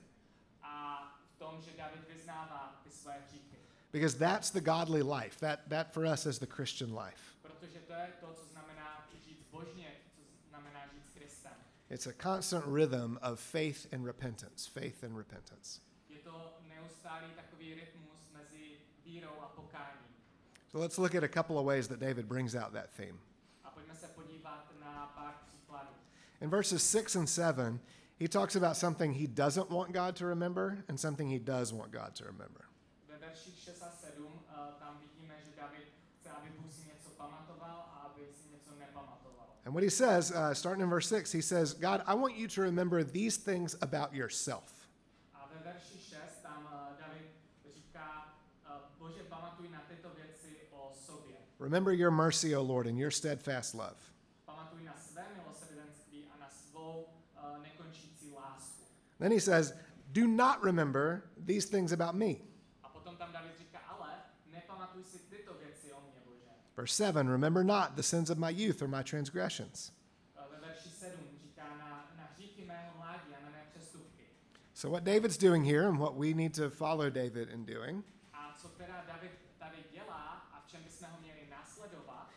a 0.62 1.02
v 1.34 1.38
tom, 1.38 1.60
že 1.62 1.70
David 1.76 2.00
vyznává 2.14 2.80
ty 2.84 2.90
své 2.90 3.20
hříchy. 3.28 3.56
Because 3.92 4.18
that's 4.18 4.50
the 4.50 4.60
godly 4.60 5.02
life. 5.02 5.40
That, 5.40 5.60
that 5.68 5.92
for 5.92 6.04
us 6.04 6.26
is 6.26 6.38
the 6.38 6.46
Christian 6.46 6.94
life. 6.94 7.34
Protože 7.42 7.78
to 7.86 7.92
je 7.92 8.08
to, 8.20 8.34
co 8.34 8.46
znamená 8.52 9.08
žít 9.26 9.46
božně, 9.50 9.92
co 10.14 10.48
znamená 10.48 10.86
žít 10.92 11.06
s 11.06 11.10
Kristem. 11.10 11.52
It's 11.90 12.06
a 12.06 12.12
constant 12.22 12.64
rhythm 12.66 13.18
of 13.22 13.40
faith 13.40 13.92
and 13.92 14.04
repentance, 14.04 14.70
faith 14.70 15.02
and 15.04 15.16
repentance. 15.16 15.80
Takový 17.36 17.74
rytmus 17.74 18.28
mezi 18.32 18.78
vírou 19.04 19.40
a 19.40 19.48
pokáním. 19.48 20.06
So 20.68 20.78
let's 20.78 20.98
look 20.98 21.14
at 21.14 21.24
a 21.24 21.28
couple 21.28 21.58
of 21.58 21.66
ways 21.66 21.88
that 21.88 21.98
David 22.00 22.26
brings 22.26 22.54
out 22.54 22.72
that 22.72 22.90
theme. 22.96 23.18
A 23.64 23.70
pojďme 23.70 23.94
se 23.94 24.06
podívat 24.08 24.66
na 24.80 25.12
pár 25.14 25.34
příkladů. 25.46 25.90
In 26.40 26.50
verses 26.50 26.90
6 26.90 27.16
and 27.16 27.26
7, 27.26 27.80
he 28.20 28.28
talks 28.28 28.56
about 28.56 28.76
something 28.76 29.14
he 29.14 29.26
doesn't 29.26 29.70
want 29.70 29.92
God 29.92 30.16
to 30.16 30.26
remember 30.26 30.84
and 30.88 31.00
something 31.00 31.30
he 31.30 31.38
does 31.38 31.72
want 31.72 31.92
God 31.92 32.14
to 32.14 32.24
remember. 32.24 32.64
Ve 33.08 33.18
verších 33.18 33.58
6 33.58 33.82
a 33.82 33.90
7 33.90 34.40
tam 34.78 34.98
vidíme, 35.00 35.34
že 35.44 35.50
David 35.56 35.88
chce, 36.20 36.30
aby 36.30 36.48
Bůh 36.50 36.72
si 36.72 36.86
něco 36.86 37.10
pamatoval 37.10 37.78
a 37.92 37.96
aby 38.06 38.26
si 38.32 38.48
něco 38.48 38.70
nepamatoval. 38.78 39.46
And 39.64 39.74
what 39.74 39.84
he 39.84 39.90
says, 39.90 40.30
uh, 40.30 40.52
starting 40.52 40.82
in 40.82 40.90
verse 40.90 41.08
6, 41.08 41.32
he 41.32 41.42
says, 41.42 41.74
God, 41.74 42.02
I 42.06 42.14
want 42.14 42.36
you 42.36 42.48
to 42.48 42.62
remember 42.62 43.04
these 43.04 43.36
things 43.38 43.76
about 43.80 44.12
yourself. 44.14 44.88
A 45.34 45.46
ve 45.46 45.72
verši 45.72 45.98
6 45.98 46.42
tam 46.42 46.64
uh, 46.64 46.96
David 46.98 47.30
říká, 47.74 48.34
uh, 48.66 48.98
Bože, 48.98 49.22
pamatuj 49.22 49.68
na 49.68 49.80
tyto 49.88 50.10
věci 50.10 50.56
o 50.70 50.92
sobě. 51.06 51.36
Remember 51.60 51.92
your 51.92 52.10
mercy, 52.10 52.54
O 52.54 52.62
Lord, 52.62 52.86
and 52.86 52.98
your 52.98 53.10
steadfast 53.10 53.74
love. 53.74 53.96
Pamatuj 54.46 54.82
na 54.84 54.94
své 54.96 55.26
milosrdenství 55.36 56.24
a 56.34 56.40
na 56.40 56.48
svou 56.50 57.06
eh, 57.36 57.58
nekončící 57.62 58.32
lásku. 58.32 58.84
Then 59.18 59.30
he 59.30 59.40
says, 59.40 59.74
Do 60.12 60.26
not 60.26 60.64
remember 60.64 61.22
these 61.46 61.66
things 61.66 61.92
about 61.92 62.14
me. 62.14 62.36
A 62.82 62.88
potom 62.88 63.16
tam 63.16 63.32
David 63.32 63.58
říká, 63.58 63.78
ale 63.78 64.08
nepamatuj 64.52 65.04
si 65.04 65.18
tyto 65.18 65.54
věci 65.54 65.92
o 65.92 66.00
mně, 66.00 66.20
Bože. 66.24 66.50
Verse 66.76 66.94
7, 66.94 67.28
remember 67.28 67.64
not 67.64 67.94
the 67.94 68.02
sins 68.02 68.30
of 68.30 68.38
my 68.38 68.50
youth 68.50 68.82
or 68.82 68.88
my 68.88 69.04
transgressions. 69.04 69.92
Eh, 70.36 70.42
ve 70.50 70.66
verši 70.66 70.88
7 70.88 71.12
říká 71.42 71.68
na, 71.68 72.10
na 72.16 72.28
hříchy 72.34 72.64
mého 72.64 72.96
mládí 72.96 73.34
a 73.34 73.44
na 73.44 73.50
mé 73.50 73.66
přestupky. 73.70 74.24
So, 74.74 74.96
what 74.96 75.04
David's 75.04 75.36
doing 75.36 75.66
here 75.66 75.88
and 75.88 75.98
what 75.98 76.16
we 76.16 76.32
need 76.34 76.54
to 76.54 76.70
follow 76.70 77.10
David 77.10 77.50
in 77.50 77.64
doing 77.66 78.04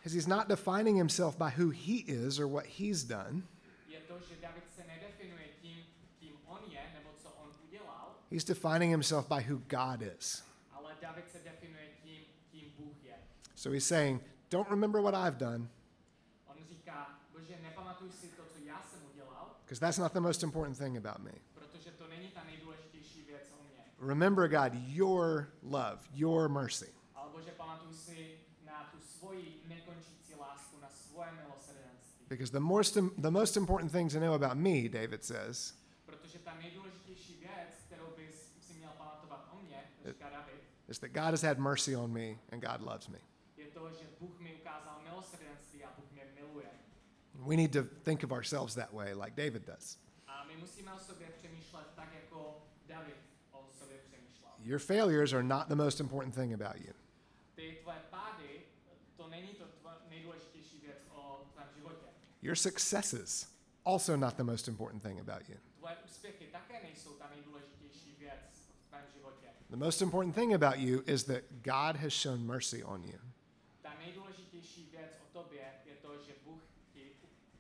is 0.05 0.13
he's 0.13 0.27
not 0.27 0.48
defining 0.50 0.95
himself 0.98 1.38
by 1.38 1.50
who 1.50 1.69
he 1.69 1.98
is 2.07 2.39
or 2.39 2.48
what 2.48 2.65
he's 2.65 3.03
done. 3.03 3.43
je 3.88 4.00
to, 4.07 4.19
že 4.19 4.36
David 4.41 4.63
se 4.75 4.83
nedefinuje 4.83 5.48
tím, 5.62 5.77
kým 6.19 6.33
on 6.48 6.60
je, 6.72 6.81
nebo 6.93 7.10
co 7.22 7.29
on 7.29 7.50
udělal, 7.67 8.15
He's 8.31 8.43
defining 8.43 8.91
himself 8.91 9.27
by 9.29 9.41
who 9.41 9.57
God 9.69 10.01
is. 10.17 10.43
ale 10.74 10.95
David 11.01 11.29
se 11.31 11.39
definuje 11.39 11.88
tím, 12.03 12.22
kým 12.51 12.74
Bůh 12.77 13.03
je. 13.03 13.15
So 13.55 13.74
he's 13.74 13.86
saying, 13.88 14.22
Don't 14.51 14.69
remember 14.69 15.01
what 15.01 15.15
I've 15.15 15.38
done, 15.38 15.67
On 16.48 16.55
říká, 16.69 17.19
bože, 17.33 17.57
nepamatuj 17.63 18.12
si 18.12 18.27
to, 18.27 18.43
co 18.53 18.60
já 18.65 18.81
jsem 18.91 19.00
udělal, 19.13 19.55
because 19.65 19.79
that's 19.79 19.98
not 19.98 20.13
the 20.13 20.19
most 20.22 20.43
important 20.43 20.77
thing 20.77 20.98
about 20.98 21.19
me. 21.19 21.31
protože 21.53 21.91
to 21.91 22.07
není 22.07 22.27
ta 22.27 22.43
nejdůležitější 22.43 23.22
věc 23.27 23.51
o 23.60 23.63
mně. 23.63 24.07
Remember, 24.10 24.48
God, 24.48 24.74
your 24.74 25.48
love, 25.63 26.00
your 26.13 26.50
mercy. 26.50 26.93
Ale 28.84 28.92
bože, 28.92 28.92
pamatuj 28.92 28.92
si 28.92 28.92
na 28.92 28.92
tu 28.92 29.00
svoji 29.20 29.62
nekončící 29.68 30.36
lásku, 30.36 30.80
na 30.82 30.90
svoje 30.90 31.32
milosrdenství. 31.32 32.25
Because 32.30 32.52
the 32.52 32.60
most, 32.60 32.98
the 33.18 33.32
most 33.32 33.58
important 33.58 33.92
thing 33.92 34.12
to 34.12 34.20
know 34.20 34.34
about 34.34 34.58
me, 34.58 34.90
David 34.90 35.25
says, 35.25 35.75
Protože 36.06 36.40
ta 36.40 36.54
nejdůležitější 36.56 37.38
věc, 37.40 37.70
kterou 37.88 38.08
bys 38.18 38.52
si 38.68 38.74
měl 38.74 38.92
pamatovat 38.98 39.50
o 39.54 39.60
mně, 39.60 39.84
říká 40.06 40.30
David, 40.30 40.62
is 40.88 41.00
that 41.00 41.12
God 41.12 41.32
has 41.32 41.42
had 41.44 41.58
mercy 41.58 41.96
on 41.96 42.12
me 42.13 42.30
and 42.52 42.60
God 42.62 42.82
loves 42.82 43.08
me. 43.08 43.20
je 43.58 43.66
to, 43.66 43.90
že 43.92 44.06
Bůh 44.20 44.40
mi 44.40 44.56
ukázal 44.56 45.02
milosrdenství 45.04 45.84
a 45.84 45.90
Bůh 45.98 46.12
mě 46.12 46.24
miluje. 46.36 46.70
We 47.34 47.56
need 47.56 47.72
to 47.72 47.84
think 48.04 48.24
of 48.24 48.32
ourselves 48.32 48.75
that 48.75 48.94
way, 48.94 49.13
like 49.13 49.34
David 49.46 49.66
does. 49.66 49.98
A 50.28 50.44
my 50.44 50.58
musíme 50.58 50.94
o 50.94 51.00
sobě 51.00 51.28
přemýšlet 51.38 51.88
tak, 51.96 52.13
jako 52.13 52.62
David 52.88 53.16
o 53.52 53.70
sobě 53.80 53.98
přemýšlel. 53.98 54.52
Your 54.60 54.80
failures 54.80 55.34
are 55.34 55.44
not 55.44 55.68
the 55.68 55.75
most 55.75 56.00
important 56.00 56.36
thing 56.36 56.62
about 56.62 56.82
you. 56.82 56.94
Your 62.44 62.56
successes, 62.56 63.48
also 63.86 64.16
not 64.18 64.36
the 64.38 64.44
most 64.44 64.68
important 64.68 65.02
thing 65.04 65.20
about 65.20 65.50
you. 65.50 65.56
tvoje 65.80 65.96
úspěchy 66.06 66.46
také 66.52 66.84
nejsou 66.84 67.10
ta 67.14 67.30
nejdůležitější 67.30 68.16
věc 68.20 68.70
v 68.86 68.90
tvém 68.90 69.06
životě. 69.14 69.48
The 69.70 69.78
most 69.78 70.02
important 70.02 70.36
thing 70.36 70.54
about 70.54 70.78
you 70.78 71.02
is 71.06 71.24
that 71.24 71.44
God 71.64 71.96
has 71.96 72.14
shown 72.14 72.46
mercy 72.46 72.84
on 72.84 73.04
you. 73.04 73.20
Ta 73.82 73.94
nejdůležitější 74.00 74.90
věc 74.92 75.12
o 75.24 75.44
tobě 75.44 75.66
je 75.86 75.96
to, 76.02 76.18
že 76.28 76.34
Bůh 76.46 76.62
ti 76.94 77.12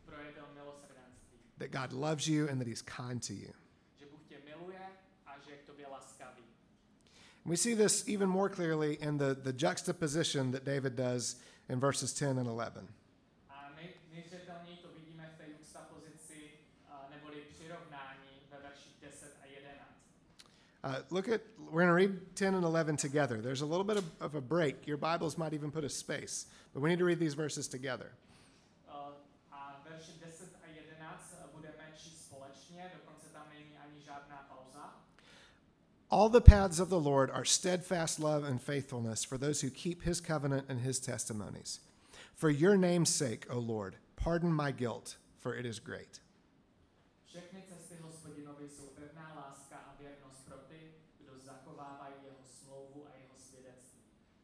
projevil 0.05 0.45
milosrdenství. 0.53 1.37
that 1.59 1.71
God 1.71 1.99
loves 2.01 2.27
you 2.27 2.49
and 2.49 2.57
that 2.59 2.67
He's 2.67 2.81
kind 2.81 3.27
to 3.27 3.33
you. 3.33 3.53
Že 3.99 4.05
Bůh 4.05 4.21
tě 4.27 4.37
miluje 4.45 4.81
a 5.25 5.39
že 5.39 5.51
je 5.51 5.57
k 5.57 5.63
tobě 5.65 5.87
laskavý. 5.87 6.43
And 7.45 7.51
we 7.51 7.57
see 7.57 7.75
this 7.75 8.07
even 8.07 8.29
more 8.29 8.49
clearly 8.55 8.93
in 8.93 9.17
the, 9.17 9.33
the 9.35 9.53
juxtaposition 9.67 10.51
that 10.51 10.63
David 10.63 10.93
does 10.95 11.37
in 11.69 11.79
verses 11.79 12.13
10 12.13 12.37
and 12.37 12.47
11. 12.47 12.87
A 13.49 13.71
nej, 13.75 13.89
nejzřetelněji 14.11 14.77
to 14.77 14.87
vidíme 14.87 15.31
v 15.35 15.37
té 15.37 15.49
juxtapozici, 15.49 16.51
a 16.89 17.07
neboli 17.09 17.41
přirovnání 17.41 18.29
ve 18.51 18.59
verších 18.59 18.95
10 19.01 19.37
a 19.41 19.45
11. 19.45 19.89
Uh, 20.83 20.99
look 21.11 21.29
at, 21.29 21.41
we're 21.71 21.81
going 21.81 21.87
to 21.87 21.93
read 21.93 22.35
10 22.35 22.55
and 22.55 22.65
11 22.65 22.97
together. 22.97 23.39
There's 23.39 23.61
a 23.61 23.65
little 23.65 23.85
bit 23.85 23.97
of, 23.97 24.05
of 24.19 24.35
a 24.35 24.41
break. 24.41 24.85
Your 24.85 24.97
Bibles 24.97 25.37
might 25.37 25.53
even 25.53 25.71
put 25.71 25.85
a 25.85 25.89
space, 25.89 26.45
but 26.73 26.81
we 26.81 26.89
need 26.89 26.99
to 26.99 27.05
read 27.05 27.19
these 27.19 27.35
verses 27.35 27.67
together. 27.69 28.11
Uh, 28.89 29.11
A 29.51 29.79
verše 29.89 30.11
10 30.19 30.49
a 30.61 30.67
11 30.67 31.35
budeme 31.55 31.83
číst 31.97 32.25
společně, 32.25 32.91
dokonce 32.95 33.29
tam 33.33 33.43
není 33.53 33.77
ani 33.77 34.01
žádná 34.05 34.45
pauza. 34.49 34.93
All 36.09 36.29
the 36.29 36.41
paths 36.41 36.79
of 36.79 36.89
the 36.89 36.99
Lord 36.99 37.31
are 37.31 37.45
steadfast 37.45 38.19
love 38.19 38.43
and 38.47 38.61
faithfulness 38.61 39.23
for 39.23 39.37
those 39.37 39.61
who 39.61 39.69
keep 39.71 40.01
his 40.01 40.19
covenant 40.21 40.65
and 40.69 40.79
his 40.81 40.99
testimonies. 40.99 41.79
For 42.35 42.49
your 42.49 42.77
name's 42.77 43.09
sake, 43.09 43.47
O 43.49 43.59
Lord, 43.59 43.95
pardon 44.15 44.51
my 44.51 44.71
guilt, 44.71 45.15
for 45.39 45.55
it 45.55 45.65
is 45.65 45.79
great. 45.79 46.19
Všechny 47.25 47.61
cesty 47.69 47.95
hospodinovi 48.01 48.69
jsou 48.69 48.87
pevná 48.87 49.33
láska 49.35 49.77
a 49.77 49.95
věrnost 49.99 50.45
pro 50.45 50.57
ty, 50.57 50.91
kdo 51.19 51.31
zachovávají 51.39 52.13
jeho 52.23 52.43
smlouvu 52.59 53.05
a 53.07 53.15
jeho 53.17 53.35
svědectví. 53.49 54.01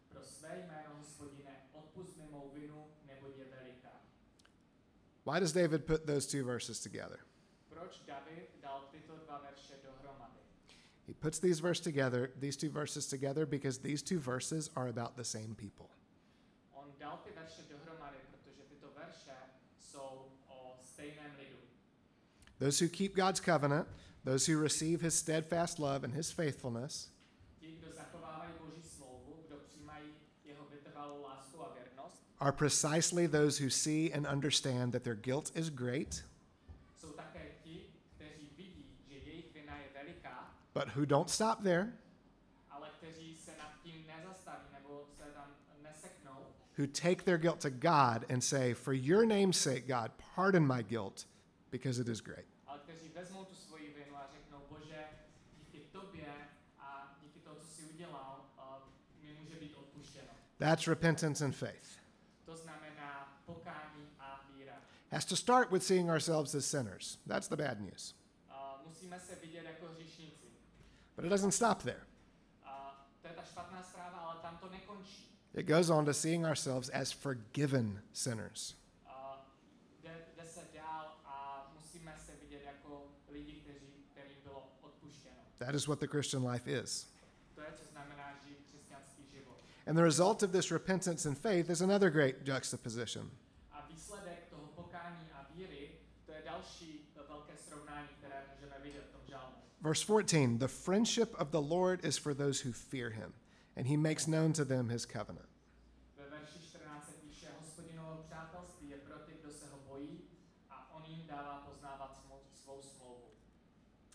Pro 0.09 0.23
své 0.23 0.49
jméno 0.49 0.95
hospodine, 0.99 1.51
odpust 1.73 2.17
mi 2.17 2.23
mou 2.31 2.51
vinu, 2.53 2.85
neboť 3.07 3.37
je 3.37 3.45
veliká. 3.45 3.89
Why 5.29 5.39
does 5.39 5.53
David 5.53 5.85
put 5.85 6.07
those 6.07 6.25
two 6.25 6.43
verses 6.43 6.79
together? 6.79 7.19
Proč 7.69 8.01
David 8.07 8.49
dal 8.63 8.89
tyto 8.91 9.13
dva 9.25 9.37
verše? 9.37 9.75
He 11.05 11.13
puts 11.13 11.37
these 11.37 11.59
verse 11.59 11.79
together, 11.79 12.31
these 12.39 12.57
two 12.57 12.71
verses 12.71 13.05
together 13.05 13.45
because 13.45 13.77
these 13.77 14.01
two 14.01 14.17
verses 14.17 14.71
are 14.75 14.87
about 14.87 15.17
the 15.17 15.23
same 15.23 15.53
people. 15.53 15.91
On 16.73 16.85
dal 16.99 17.21
ty 17.23 17.29
verše 17.29 17.61
tyto 17.61 18.87
verše 18.97 19.37
jsou 19.77 20.31
o 20.49 20.75
lidu. 21.37 21.57
Those 22.57 22.79
who 22.79 22.89
keep 22.89 23.15
God's 23.15 23.39
covenant, 23.39 23.87
those 24.23 24.47
who 24.47 24.57
receive 24.57 24.99
his 25.01 25.13
steadfast 25.13 25.77
love 25.77 26.03
and 26.03 26.11
his 26.11 26.31
faithfulness, 26.31 27.09
Ti, 27.59 27.77
kdo 27.77 27.93
zachovávají 27.93 28.51
Boží 28.59 28.81
smlouvu, 28.81 29.43
kdo 29.47 29.57
přijímají 29.57 30.05
jeho 30.43 30.65
vytrvalou 30.65 31.21
lásku 31.21 31.61
a 31.61 31.73
věrnost, 31.73 32.28
are 32.41 32.51
precisely 32.51 33.27
those 33.27 33.57
who 33.57 33.69
see 33.69 34.11
and 34.11 34.25
understand 34.25 34.93
that 34.93 35.03
their 35.03 35.15
guilt 35.15 35.51
is 35.55 35.69
great, 35.69 36.23
jsou 37.01 37.11
také 37.11 37.45
ti, 37.63 37.81
kteří 38.17 38.49
vidí, 38.57 38.85
že 39.09 39.15
jejich 39.25 39.53
vina 39.53 39.73
je 39.77 39.89
veliká, 39.93 40.47
but 40.73 40.87
who 40.89 41.05
don't 41.05 41.29
stop 41.29 41.63
there, 41.63 41.93
ale 42.71 42.87
kteří 42.99 43.35
se 43.37 43.51
nad 43.57 43.71
tím 43.83 44.05
nezastaví 44.07 44.65
nebo 44.73 45.05
se 45.17 45.23
tam 45.33 45.47
neseknou, 45.83 46.45
who 46.77 46.87
take 46.87 47.23
their 47.23 47.37
guilt 47.37 47.59
to 47.59 47.69
God 47.69 48.25
and 48.29 48.43
say, 48.43 48.73
For 48.73 48.93
your 48.93 49.25
name's 49.25 49.57
sake, 49.57 49.87
God, 49.87 50.11
pardon 50.35 50.65
my 50.65 50.81
guilt 50.81 51.25
because 51.71 51.99
it 51.99 52.07
is 52.07 52.21
great. 52.21 52.45
Eh, 60.59 60.65
That's 60.65 60.87
repentance 60.87 61.41
and 61.41 61.53
tu 61.53 61.88
Has 65.11 65.25
to 65.25 65.35
start 65.35 65.71
with 65.71 65.83
seeing 65.83 66.09
ourselves 66.09 66.55
as 66.55 66.65
sinners. 66.65 67.17
That's 67.27 67.47
the 67.47 67.57
bad 67.57 67.81
news. 67.81 68.13
Musíme 68.85 69.19
se 69.19 69.35
vidět 69.35 69.65
jako. 69.65 69.89
But 71.15 71.25
it 71.25 71.29
doesn't 71.29 71.51
stop 71.51 71.83
there. 71.83 72.01
To 73.21 73.27
je 73.27 73.33
ta 73.33 73.43
špatná 73.43 73.83
zpráva, 73.83 74.17
ale 74.17 74.41
tam 74.41 74.57
to 74.57 74.69
nekončí. 74.69 75.27
It 75.53 75.67
goes 75.67 75.89
on 75.89 76.05
to 76.05 76.13
seeing 76.13 76.45
ourselves 76.45 76.89
as 76.89 77.11
forgiven 77.11 78.01
sinners. 78.13 78.75
A 79.05 79.45
jde, 80.03 80.25
jde 80.37 80.45
se 80.45 80.61
dál 80.73 81.17
a 81.25 81.67
musíme 81.75 82.15
se 82.25 82.31
vidět 82.41 82.63
jako 82.65 83.11
lidi, 83.29 83.53
kteří, 83.61 84.05
kterým 84.11 84.37
bylo 84.43 84.63
odpuštěno. 84.81 85.35
That 85.57 85.75
is 85.75 85.87
what 85.87 85.99
the 85.99 86.07
Christian 86.07 86.47
life 86.47 86.71
is. 86.71 87.07
To 87.55 87.61
je, 87.61 87.73
co 87.77 87.85
znamená 87.91 88.39
život. 89.31 89.57
And 89.87 89.95
the 89.95 90.03
result 90.03 90.43
of 90.43 90.51
this 90.51 90.71
repentance 90.71 91.29
and 91.29 91.37
faith 91.37 91.69
is 91.69 91.81
another 91.81 92.09
great 92.09 92.35
juxtaposition. 92.47 93.31
A 93.71 93.85
výsledek 93.89 94.49
toho 94.49 94.67
pokání 94.67 95.31
a 95.33 95.47
víry, 95.55 95.91
to 96.25 96.31
je 96.31 96.41
další 96.45 96.47
velké 96.47 96.58
srovnání, 96.58 96.58
které 96.58 96.58
můžeme 96.58 96.58
vidět 96.58 96.58
v 96.58 96.58
tom 96.58 96.58
žalmu. 96.58 96.58
Verse 99.81 100.01
14 100.01 100.57
The 100.59 100.67
friendship 100.67 101.33
of 101.39 101.51
the 101.51 101.61
Lord 101.61 102.03
is 102.03 102.17
for 102.17 102.33
those 102.33 102.59
who 102.61 102.71
fear 102.71 103.09
him, 103.11 103.33
and 103.77 103.87
he 103.87 103.95
makes 103.97 104.27
known 104.27 104.53
to 104.53 104.65
them 104.65 104.89
his 104.89 105.05
covenant. 105.05 105.47
Ve 106.17 106.23
verši 106.29 106.59
14 106.71 107.05
se 107.05 107.13
píše, 107.21 107.47
hospodinovo 107.59 108.23
přátelství 108.27 108.89
je 108.89 108.97
pro 108.97 109.19
ty, 109.19 109.31
kdo 109.41 109.51
se 109.51 109.65
ho 109.71 109.77
bojí 109.87 110.19
a 110.69 110.95
on 110.95 111.03
jim 111.07 111.27
dává 111.27 111.57
poznávat 111.71 112.17
smou- 112.17 112.41
svou 112.63 112.81
smlouvu. 112.81 113.25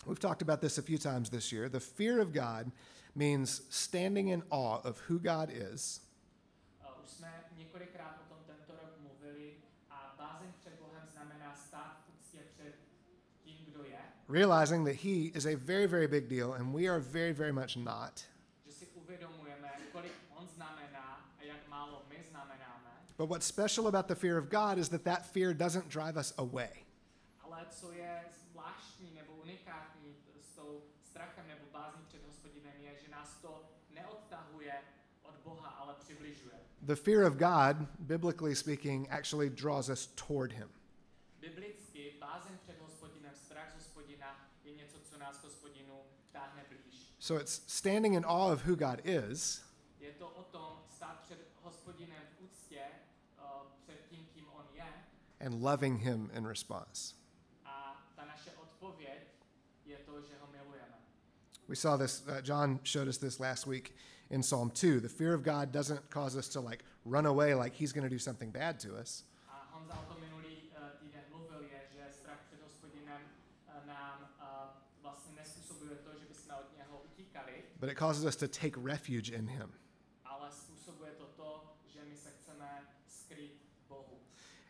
We've 0.07 0.21
talked 0.21 0.43
about 0.43 0.61
this 0.61 0.79
a 0.79 0.83
few 0.83 0.99
times 0.99 1.31
this 1.31 1.53
year. 1.53 1.69
The 1.71 1.81
fear 1.81 2.21
of 2.21 2.29
God 2.33 2.73
means 3.15 3.63
standing 3.71 4.29
in 4.29 4.43
awe 4.51 4.81
of 4.89 5.01
who 5.09 5.19
God 5.19 5.51
is 5.51 6.01
Uh, 6.81 7.05
Už 7.05 7.11
jsme 7.11 7.45
několikrát 7.57 8.21
o 8.21 8.35
tom 8.35 8.45
tento 8.47 8.73
rok 8.73 8.93
mluvili 9.01 9.57
a 9.91 10.15
bázeň 10.19 10.53
před 10.61 10.75
Bohem 10.81 11.09
znamená 11.13 11.57
stát 11.57 12.05
v 12.07 12.21
úctě 12.21 12.39
před 12.55 12.75
tím, 13.45 13.65
kdo 13.69 13.85
je, 13.85 13.99
realizing 14.29 14.85
that 14.85 14.95
he 14.97 15.31
is 15.35 15.47
a 15.47 15.55
very, 15.57 15.87
very 15.87 16.07
big 16.07 16.29
deal 16.29 16.53
and 16.55 16.73
we 16.75 16.89
are 16.89 17.01
very, 17.01 17.33
very 17.33 17.53
much 17.53 17.77
not. 17.77 18.25
že 18.67 18.73
si 18.73 18.87
uvědomujeme, 18.95 19.71
kolik 19.93 20.13
on 20.37 20.49
znamená 20.49 21.21
a 21.39 21.43
jak 21.45 21.69
málo 21.69 22.03
my 22.09 22.17
znamenáme, 22.31 22.91
But 23.19 23.29
what's 23.29 23.47
special 23.47 23.87
about 23.87 24.07
the 24.09 24.15
fear 24.15 24.39
of 24.39 24.49
God 24.51 24.79
is 24.79 24.89
that 24.89 25.05
that 25.05 25.27
fear 25.27 25.55
doesn't 25.55 25.89
drive 25.89 26.17
us 26.21 26.33
away. 26.39 26.71
ale 27.43 27.67
co 27.71 27.93
je 27.93 28.25
zvláštní 28.51 29.13
nebo 29.15 29.33
unikátní 29.33 30.17
s 30.43 30.55
tou 30.55 30.83
strachem 31.05 31.47
nebo 31.49 31.65
bázní 31.73 32.03
před 32.09 32.27
hospodinem 32.27 32.73
je, 32.81 32.91
že 33.05 33.11
nás 33.11 33.37
to 33.43 33.63
neodtahuje 33.95 34.75
od 35.23 35.35
Boha, 35.45 35.69
ale 35.69 35.95
přibližuje. 35.95 36.55
The 36.83 36.95
fear 36.97 37.25
of 37.25 37.35
God, 37.37 37.77
biblically 37.99 38.55
speaking, 38.55 39.09
actually 39.11 39.51
draws 39.51 39.89
us 39.89 40.07
toward 40.07 40.53
him. 40.53 40.69
Biblicky 41.41 42.13
bázeň 42.21 42.59
před 42.63 42.81
hospodinem, 42.81 43.33
strach 43.35 43.71
z 43.73 43.75
hospodina 43.75 44.49
je 44.65 44.73
něco, 44.73 44.99
co 45.01 45.19
nás 45.19 45.39
k 45.39 45.45
hospodinu 45.45 45.95
táhne 45.95 46.03
blíž. 46.05 46.24
So 47.19 47.37
it's 47.37 47.63
standing 47.67 48.15
in 48.15 48.25
awe 48.25 48.53
of 48.53 48.63
who 48.63 48.77
God 48.77 49.01
is 49.05 49.63
Je 50.01 50.13
to 50.13 50.29
o 50.29 50.43
tom 50.43 50.83
stát 50.97 51.21
před 51.23 51.39
hospodinem 51.63 52.23
v 52.39 52.45
úctě 52.45 52.81
uh, 53.39 53.45
před 53.83 53.99
tím, 54.11 54.27
kým 54.35 54.45
on 54.49 54.65
je 54.75 54.85
and 55.41 55.63
loving 55.63 56.01
him 56.01 56.31
in 56.35 56.47
response. 56.47 57.15
a 57.65 58.07
ta 58.17 58.25
naše 58.25 58.51
odpověď 58.51 59.29
je 59.87 59.97
to, 59.97 60.23
že 60.23 60.35
ho 60.41 60.47
milujeme. 60.53 60.99
We 61.69 61.77
saw 61.77 61.97
this, 61.99 62.23
uh, 62.27 62.41
John 62.43 62.81
showed 62.85 63.09
us 63.09 63.19
this 63.19 63.41
last 63.41 63.67
week 63.67 63.95
in 64.31 64.43
Psalm 64.43 64.71
2. 64.71 65.01
The 65.01 65.09
fear 65.09 65.35
of 65.35 65.43
God 65.43 65.73
doesn't 65.73 66.11
cause 66.11 66.39
us 66.39 66.49
to 66.49 66.61
like 66.61 66.85
run 67.07 67.27
away 67.27 67.55
like 67.55 67.75
he's 67.77 67.93
going 67.93 68.05
to 68.05 68.15
do 68.15 68.19
something 68.19 68.51
bad 68.51 68.81
to 68.81 68.97
us. 69.01 69.25
A 69.49 69.69
Honza 69.73 69.95
o 69.95 70.05
tom 70.13 70.21
minulý 70.21 70.71
uh, 70.77 70.91
týden 71.01 71.25
mluvil, 71.31 71.61
je, 71.63 71.81
že 71.95 72.13
strach 72.13 72.41
před 72.47 72.63
hospodinem 72.63 73.21
uh, 73.23 73.87
nám 73.87 74.29
uh, 74.41 74.47
vlastně 75.03 75.33
nespůsobuje 75.37 75.97
to, 75.97 76.11
že 76.19 76.25
bychom 76.29 76.55
od 76.55 76.77
něho 76.77 77.03
utíkali, 77.05 77.64
but 77.81 77.89
it 77.89 77.97
causes 77.97 78.25
us 78.25 78.37
to 78.37 78.49
take 78.49 78.75
refuge 78.77 79.31
in 79.31 79.47
him. 79.47 79.73
ale 80.25 80.51
to 81.19 81.27
to, 81.37 81.61
že 81.93 82.01
my 82.05 82.15
se 82.17 82.31
skrýt 83.09 83.57
Bohu. 83.89 84.19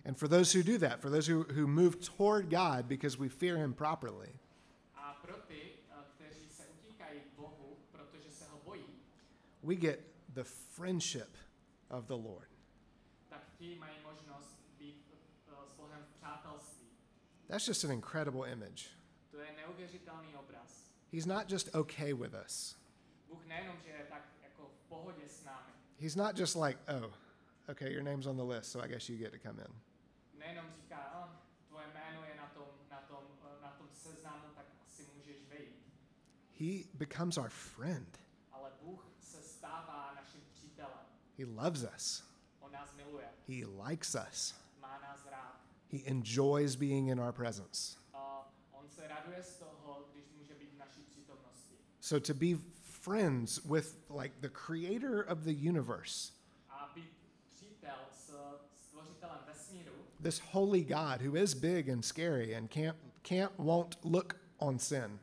And 0.05 0.19
for 0.19 0.29
those 0.29 0.53
who 0.53 0.62
do 0.62 0.79
that, 0.79 1.01
for 1.01 1.11
those 1.11 1.27
who, 1.27 1.45
who 1.45 1.67
move 1.67 2.01
toward 2.01 2.51
God 2.51 2.88
because 2.88 3.19
we 3.19 3.29
fear 3.29 3.57
him 3.57 3.73
properly, 3.73 4.33
A 4.97 5.14
pro 5.23 5.37
ty, 5.49 5.61
eh, 5.90 6.05
kteří 6.17 6.49
se 6.51 6.64
Bohu, 7.37 7.77
se 8.33 8.45
ho 8.45 8.61
bojí, 8.64 8.85
we 9.62 9.75
get 9.77 10.01
the 10.35 10.45
friendship 10.45 11.37
of 11.90 12.07
the 12.07 12.17
Lord. 12.17 12.49
tak 13.31 13.43
ti 13.59 13.77
mají 13.79 13.97
možnost 14.03 14.59
být 14.79 15.07
eh, 15.12 15.67
s 15.67 15.73
Bohem 15.77 16.05
v 16.05 16.21
přátelství. 16.21 16.87
That's 17.49 17.69
just 17.69 17.85
an 17.85 17.93
incredible 17.93 18.53
image. 18.53 18.88
To 19.31 19.38
je 19.38 19.53
obraz. 20.37 20.90
He's 21.12 21.27
not 21.27 21.49
just 21.49 21.75
okay 21.75 22.12
with 22.12 22.35
us. 22.35 22.77
He's 25.99 26.16
not 26.16 26.37
just 26.37 26.57
like, 26.57 26.77
oh, 26.88 27.11
okay, 27.70 27.90
your 27.92 28.03
name's 28.03 28.27
on 28.27 28.37
the 28.37 28.44
list, 28.44 28.73
so 28.73 28.81
I 28.81 28.88
guess 28.88 29.09
you 29.09 29.16
get 29.16 29.33
to 29.33 29.38
come 29.38 29.59
in. 29.59 29.73
nejenom 30.38 30.66
říká, 30.73 30.97
"A, 30.97 31.29
tvoje 31.68 31.87
jméno 31.94 32.25
je 32.25 32.35
na 32.37 32.47
tom, 32.47 32.66
na 32.90 33.01
tom, 33.09 33.25
na 33.62 33.70
tom 33.70 33.88
seznamu, 33.92 34.44
tak 34.55 34.64
He 36.59 36.85
becomes 36.94 37.37
our 37.38 37.49
friend. 37.49 38.18
ale 38.53 38.70
Bůh 38.83 39.07
se 39.20 39.42
stává 39.42 40.12
naším 40.14 40.40
přítelem. 40.53 41.07
He 41.38 41.44
loves 41.44 41.85
us. 41.97 42.23
On 42.61 42.73
nás 42.73 42.94
miluje, 42.94 43.29
He 43.49 43.66
likes 43.88 44.16
us. 44.31 44.55
má 44.81 44.99
nás 45.01 45.27
rád. 45.31 45.61
He 45.92 45.99
enjoys 46.07 46.77
being 46.77 47.09
in 47.09 47.20
our 47.20 47.33
presence. 47.33 47.99
A 48.12 48.53
on 48.73 48.88
se 48.88 49.09
raduje 49.09 49.42
z 49.42 49.57
toho, 49.57 50.09
když 50.12 50.25
může 50.38 50.55
být 50.55 50.70
v 50.75 50.79
naší 50.79 51.03
přítomnosti. 51.03 51.75
So 52.01 52.27
to 52.27 52.35
be 52.35 52.47
friends 53.05 53.61
with 53.67 53.97
like 54.09 54.40
the 54.40 54.49
creator 54.49 55.21
of 55.21 55.45
the 55.45 55.53
universe, 55.53 56.33
this 60.23 60.38
holy 60.38 60.83
God 60.83 61.21
who 61.21 61.37
is 61.37 61.55
big 61.55 61.88
and 61.90 62.03
scary 62.03 62.55
and 62.55 62.71
can't 62.71 62.97
can't 63.23 63.53
won't 63.61 63.97
look 64.05 64.37
on 64.59 64.79
sin. 64.79 65.19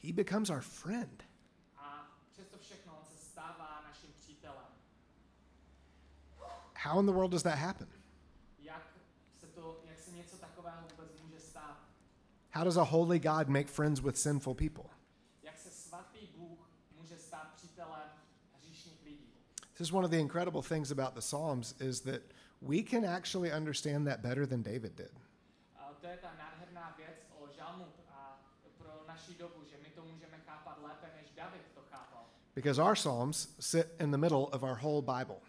He 0.00 0.12
becomes 0.12 0.50
our 0.50 0.62
friend. 0.62 1.24
How 6.74 7.00
in 7.00 7.06
the 7.06 7.12
world 7.12 7.32
does 7.32 7.42
that 7.42 7.58
happen? 7.58 7.88
Jak 11.54 11.62
se, 11.62 11.70
to, 11.70 11.94
jak 11.94 12.04
se 12.04 12.08
něco 12.08 12.18
takového 12.18 12.18
vůbec 12.18 12.20
může 12.20 12.28
stát? 12.28 12.50
How 12.50 12.64
does 12.64 12.76
a 12.76 12.84
holy 12.84 13.18
God 13.18 13.48
make 13.48 13.68
friends 13.68 14.00
with 14.00 14.16
sinful 14.16 14.54
people? 14.54 14.84
Jak 15.42 15.58
se 15.58 15.70
svatý 15.70 16.26
Bůh 16.36 16.70
může 17.00 17.18
stát 17.18 17.52
přítelem 17.56 18.10
lidí? 19.04 19.32
This 19.74 19.88
is 19.88 19.92
one 19.92 20.04
of 20.04 20.10
the 20.10 20.18
incredible 20.18 20.62
things 20.62 20.90
about 20.90 21.14
the 21.14 21.20
Psalms 21.20 21.74
is 21.80 22.00
that 22.00 22.20
we 22.60 22.82
can 22.82 23.04
actually 23.04 23.52
understand 23.52 24.06
that 24.06 24.22
better 24.22 24.46
than 24.46 24.62
David 24.62 24.96
did. 24.96 25.12
A 25.76 25.92
to 26.00 26.06
je 26.06 26.16
ta 26.16 26.34
nádherná 26.38 26.94
věc 26.96 27.16
o 27.40 27.48
žalmu 27.56 27.86
a 28.10 28.40
pro 28.78 29.04
naší 29.08 29.34
dobu, 29.34 29.64
že 29.70 29.76
my 29.82 29.90
to 29.90 30.02
můžeme 30.02 30.38
chápat 30.46 30.78
lépe, 30.82 31.06
než 31.16 31.30
David 31.36 31.62
to 31.74 31.80
chápal. 31.90 32.26
Because 32.54 32.82
our 32.82 32.94
Psalms 32.94 33.48
sit 33.60 33.86
in 34.00 34.10
the 34.10 34.18
middle 34.18 34.46
of 34.46 34.62
our 34.62 34.78
whole 34.82 35.02
Bible. 35.02 35.40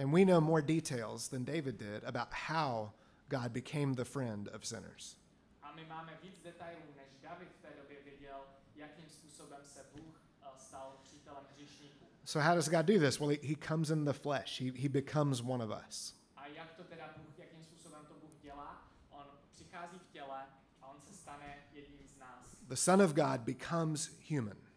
And 0.00 0.14
we 0.14 0.24
know 0.24 0.40
more 0.40 0.62
details 0.62 1.28
than 1.28 1.44
David 1.44 1.76
did 1.76 2.04
about 2.04 2.32
how 2.32 2.92
God 3.28 3.52
became 3.52 3.92
the 3.92 4.06
friend 4.06 4.48
of 4.48 4.64
sinners. 4.64 5.16
A 5.62 5.76
my 5.76 5.84
máme 5.88 6.12
víc 6.22 6.40
detailů, 6.44 6.80
než 6.96 7.08
David 7.22 7.48
v 7.58 7.62
té 7.62 7.68
době 7.82 7.96
věděl, 8.04 8.38
jakým 8.76 9.08
způsobem 9.08 9.60
se 9.62 9.80
Bůh 9.94 10.20
eh, 10.42 10.46
stal 10.58 10.96
přítelem 11.02 11.44
hříšníků. 11.52 12.06
So, 12.24 12.46
how 12.46 12.54
does 12.54 12.68
God 12.68 12.86
do 12.86 12.98
this? 12.98 13.20
Well, 13.20 13.28
he, 13.28 13.48
he 13.48 13.56
comes 13.68 13.90
in 13.90 14.04
the 14.04 14.12
flesh, 14.12 14.60
he, 14.60 14.72
he 14.82 14.88
becomes 14.88 15.42
one 15.42 15.64
of 15.64 15.70
us. 15.88 16.14
A 16.36 16.46
jak 16.46 16.72
to 16.72 16.84
teda 16.84 17.14
Bůh, 17.16 17.38
jakým 17.38 17.62
způsobem 17.62 18.06
to 18.08 18.14
Bůh 18.14 18.40
dělá? 18.42 18.88
On 19.10 19.26
přichází 19.52 19.98
v 19.98 20.12
těle 20.12 20.46
a 20.82 20.86
on 20.86 21.00
se 21.00 21.14
stane 21.14 21.56
jedním 21.72 22.08
z 22.08 22.18
nás. 22.18 22.56
The 22.68 22.76
Son 22.76 23.02
of 23.02 23.12
God 23.12 23.40
becomes 23.40 24.10
human. 24.30 24.69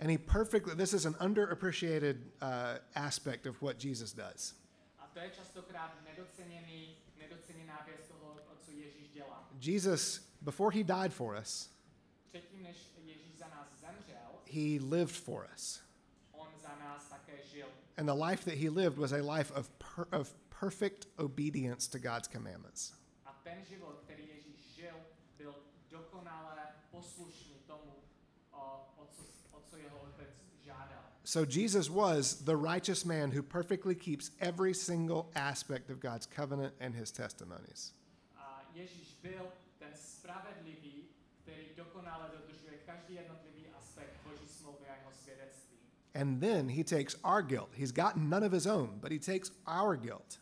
And 0.00 0.10
he 0.10 0.18
perfectly, 0.18 0.74
this 0.74 0.92
is 0.94 1.06
an 1.06 1.14
underappreciated 1.14 2.16
uh, 2.40 2.78
aspect 2.94 3.46
of 3.46 3.60
what 3.60 3.78
Jesus 3.78 4.12
does. 4.12 4.54
A 5.00 5.06
to 5.14 5.20
je 5.20 5.30
častokrát 5.30 5.90
nedoceněný, 6.04 6.96
nedoceněná 7.18 7.82
věc 7.86 8.08
toho, 8.08 8.36
co 8.60 8.70
Ježíš 8.70 9.08
dělá. 9.10 9.48
Jesus, 9.60 10.20
before 10.42 10.70
he 10.76 10.84
died 10.84 11.12
for 11.12 11.36
us, 11.42 11.70
Předtím, 12.30 12.62
než 12.62 12.76
Ježíš 13.04 13.38
za 13.38 13.48
nás 13.48 13.68
zemřel, 13.80 14.30
he 14.52 14.78
lived 14.96 15.16
for 15.16 15.48
us. 15.54 15.82
on 16.32 16.48
za 16.62 16.76
nás 16.76 17.08
také 17.08 17.42
žil. 17.52 17.66
And 17.96 18.06
the 18.06 18.24
life 18.24 18.44
that 18.44 18.54
he 18.54 18.70
lived 18.70 18.98
was 18.98 19.12
a 19.12 19.22
life 19.22 19.50
of, 19.54 19.68
per, 19.78 20.06
of 20.12 20.34
perfect 20.60 21.06
obedience 21.18 21.88
to 21.90 21.98
God's 21.98 22.28
commandments. 22.28 22.92
So 31.28 31.44
Jesus 31.44 31.90
was 31.90 32.36
the 32.36 32.56
righteous 32.56 33.04
man 33.04 33.30
who 33.30 33.42
perfectly 33.42 33.94
keeps 33.94 34.30
every 34.40 34.72
single 34.72 35.30
aspect 35.36 35.90
of 35.90 36.00
God's 36.00 36.24
covenant 36.24 36.72
and 36.80 36.94
his 36.94 37.10
testimonies. 37.10 37.92
A 38.38 38.62
Ježíš 38.74 39.16
byl 39.22 39.52
ten 39.78 39.92
spravedlivý, 39.94 41.04
který 41.42 41.66
dokonale 41.76 42.30
dodržuje 42.32 42.78
každý 42.86 43.14
jednotlivý 43.14 43.66
aspekt 43.78 44.20
Boží 44.24 44.48
smlouvy 44.48 44.86
a 44.88 44.94
jeho 44.94 45.12
svědectví. 45.12 45.76
And 46.14 46.40
then 46.40 46.68
he 46.68 46.84
takes 46.84 47.16
our 47.24 47.42
guilt. 47.42 47.68
He's 47.74 47.92
got 47.92 48.16
none 48.16 48.46
of 48.46 48.52
his 48.52 48.66
own, 48.66 48.98
but 48.98 49.12
he 49.12 49.18
takes 49.18 49.52
our 49.66 49.96
guilt. 49.96 50.40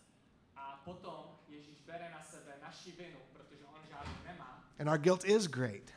A 0.57 0.83
potom 0.85 1.25
Ježíš 1.49 1.81
bere 1.87 2.11
na 2.11 2.23
sebe 2.23 2.53
naši 2.63 2.93
vinu, 2.93 3.19
protože 3.33 3.65
on 3.65 3.81
žádnou 3.91 4.15
nemá. 4.27 4.65
And 4.79 4.89
our 4.89 4.99
guilt 4.99 5.25
is 5.25 5.47
great. 5.47 5.91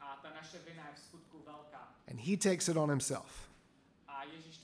A 0.00 0.16
ta 0.22 0.30
naše 0.30 0.58
vina 0.58 0.88
je 0.88 0.94
v 0.94 0.98
skutku 0.98 1.42
velká. 1.46 1.94
And 2.10 2.20
he 2.20 2.36
takes 2.36 2.68
it 2.68 2.76
on 2.76 2.90
himself. 2.90 3.54
A 4.14 4.24
Ježíš 4.24 4.58
to 4.58 4.63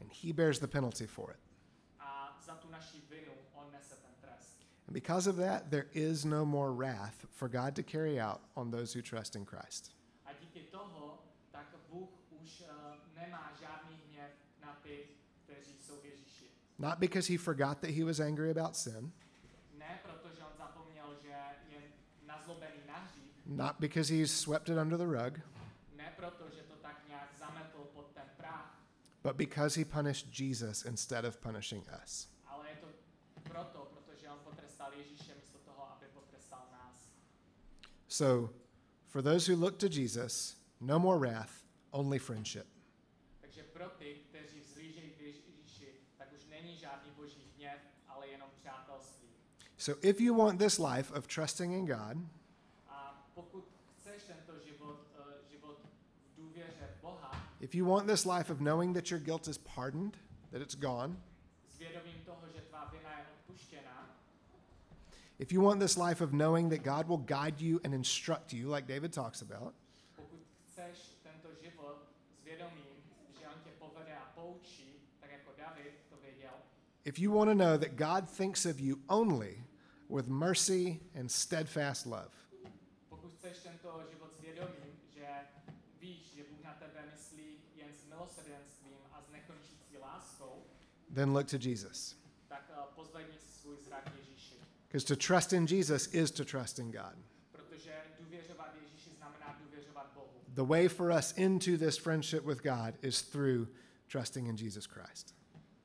And 0.00 0.10
he 0.12 0.32
bears 0.32 0.58
the 0.58 0.68
penalty 0.68 1.06
for 1.06 1.30
it. 1.30 1.38
A 2.00 2.34
za 2.46 2.54
tu 2.54 2.68
naši 2.70 2.98
vinu 3.10 3.32
on 3.54 3.66
nese 3.72 3.96
ten 4.00 4.14
trest. 4.20 4.64
And 4.86 4.94
because 4.94 5.26
of 5.26 5.36
that, 5.36 5.70
there 5.70 5.86
is 5.94 6.24
no 6.24 6.44
more 6.44 6.72
wrath 6.72 7.26
for 7.30 7.48
God 7.48 7.76
to 7.76 7.82
carry 7.82 8.18
out 8.20 8.40
on 8.56 8.70
those 8.70 8.92
who 8.92 9.02
trust 9.02 9.36
in 9.36 9.44
Christ. 9.44 9.92
A 10.26 10.30
díky 10.40 10.60
toho, 10.70 11.18
tak 11.52 11.66
Bůh 11.90 12.08
už 12.42 12.62
eh, 12.62 13.20
nemá 13.20 13.52
žádný 13.60 13.96
hněv 14.08 14.30
na 14.62 14.78
ty, 14.82 15.08
kteří 15.44 15.76
jsou 15.80 16.00
v 16.00 16.04
Ježíši. 16.04 16.44
Not 16.78 16.98
because 16.98 17.28
he 17.32 17.38
forgot 17.38 17.80
that 17.80 17.90
he 17.90 18.04
was 18.04 18.20
angry 18.20 18.50
about 18.50 18.76
sin, 18.76 19.12
Ne 19.78 20.00
protože 20.02 20.40
on 20.44 20.52
zapomněl, 20.58 21.14
že 21.22 21.28
je 21.68 21.82
nazlobený 22.26 22.80
na 22.88 22.98
hřích, 22.98 23.42
not 23.46 23.76
because 23.80 24.14
he 24.14 24.26
swept 24.26 24.68
it 24.68 24.78
under 24.78 24.98
the 24.98 25.06
rug, 25.06 25.40
ne 25.96 26.12
proto, 26.16 26.50
že 26.50 26.62
to 26.62 26.74
tak 26.76 26.96
nějak 27.08 27.28
zametl 27.38 27.78
pod 27.94 28.06
ten 28.14 28.24
práh, 28.36 28.78
but 29.22 29.36
because 29.36 29.74
he 29.74 29.84
punished 29.84 30.26
Jesus 30.30 30.84
instead 30.84 31.24
of 31.24 31.40
punishing 31.40 31.82
us. 32.02 32.28
ale 32.46 32.68
je 32.68 32.76
to 32.76 32.86
proto, 33.50 33.92
protože 33.94 34.28
on 34.28 34.38
potrestal 34.44 34.92
Ježíše 34.92 35.34
místo 35.34 35.58
toho, 35.58 35.92
aby 35.92 36.06
potrestal 36.14 36.66
nás. 36.72 37.08
So, 38.08 38.54
for 39.08 39.22
those 39.22 39.52
who 39.52 39.56
look 39.56 39.78
to 39.78 39.86
Jesus, 39.86 40.56
no 40.80 40.98
more 40.98 41.18
wrath, 41.18 41.64
only 41.90 42.18
friendship. 42.18 42.66
Ty, 43.98 44.14
kteří 44.28 44.60
vzlížejí 44.60 45.10
k 45.10 45.20
Ježíši, 45.20 45.94
tak 46.18 46.32
už 46.32 46.46
není 46.46 46.76
žádný 46.76 47.10
boží 47.10 47.52
hněv, 47.56 47.78
ale 48.08 48.28
jenom 48.28 48.48
přátelství. 48.60 49.28
So, 49.76 50.08
if 50.08 50.20
you 50.20 50.34
want 50.34 50.58
this 50.58 50.78
life 50.78 51.14
of 51.14 51.26
trusting 51.26 51.72
in 51.72 51.86
God, 51.86 52.16
if 57.60 57.74
you 57.74 57.84
want 57.84 58.06
this 58.06 58.24
life 58.24 58.50
of 58.50 58.60
knowing 58.60 58.92
that 58.94 59.10
your 59.10 59.20
guilt 59.20 59.48
is 59.48 59.58
pardoned, 59.58 60.16
that 60.52 60.62
it's 60.62 60.74
gone, 60.74 61.16
toho, 62.24 62.46
že 62.54 62.60
tvá 62.70 62.90
vina 62.90 63.10
je 63.18 63.30
if 65.40 65.52
you 65.52 65.62
want 65.62 65.80
this 65.80 65.96
life 65.96 66.20
of 66.20 66.34
knowing 66.34 66.68
that 66.68 66.82
God 66.82 67.08
will 67.08 67.24
guide 67.36 67.60
you 67.60 67.80
and 67.82 67.94
instruct 67.94 68.52
you, 68.52 68.68
like 68.68 68.86
David 68.86 69.12
talks 69.12 69.40
about, 69.40 69.74
pokud 70.16 70.40
chceš 70.68 71.16
tento 71.22 71.48
život 71.62 71.96
s 72.40 72.44
vědomím, 72.44 72.92
že 73.40 73.46
on 73.46 73.60
tě 73.64 73.70
povede 73.78 74.12
a 74.12 74.32
poučí, 74.34 75.00
tak 75.20 75.30
jako 75.30 75.50
David 75.58 75.92
to 76.10 76.16
věděl, 76.22 76.52
if 77.04 77.18
you 77.18 77.32
want 77.32 77.48
to 77.50 77.54
know 77.54 77.78
that 77.78 77.96
God 77.96 78.28
thinks 78.28 78.66
of 78.66 78.80
you 78.80 78.98
only 79.08 79.64
with 80.08 80.28
mercy 80.28 81.00
and 81.14 81.32
steadfast 81.32 82.06
love, 82.06 82.30
then 91.10 91.32
look 91.32 91.46
to 91.48 91.58
Jesus. 91.58 92.14
tak 92.48 92.70
eh, 92.70 92.82
pozvedni 92.94 93.34
svůj 93.62 93.76
zrak 93.86 94.12
Ježíši. 94.18 94.54
Because 94.88 95.06
to 95.06 95.16
trust 95.16 95.52
in 95.52 95.66
Jesus 95.66 96.14
is 96.14 96.30
to 96.30 96.44
trust 96.44 96.78
in 96.78 96.90
God. 96.90 97.16
Protože 97.52 97.92
důvěřovat 98.20 98.74
Ježíši 98.82 99.10
znamená 99.10 99.58
důvěřovat 99.64 100.10
Bohu. 100.14 100.44
The 100.48 100.64
way 100.64 100.88
for 100.88 101.10
us 101.10 101.32
into 101.36 101.78
this 101.78 101.98
friendship 101.98 102.44
with 102.44 102.62
God 102.62 102.94
is 103.02 103.22
through 103.22 103.68
trusting 104.12 104.48
in 104.48 104.56
Jesus 104.56 104.86
Christ. 104.86 105.34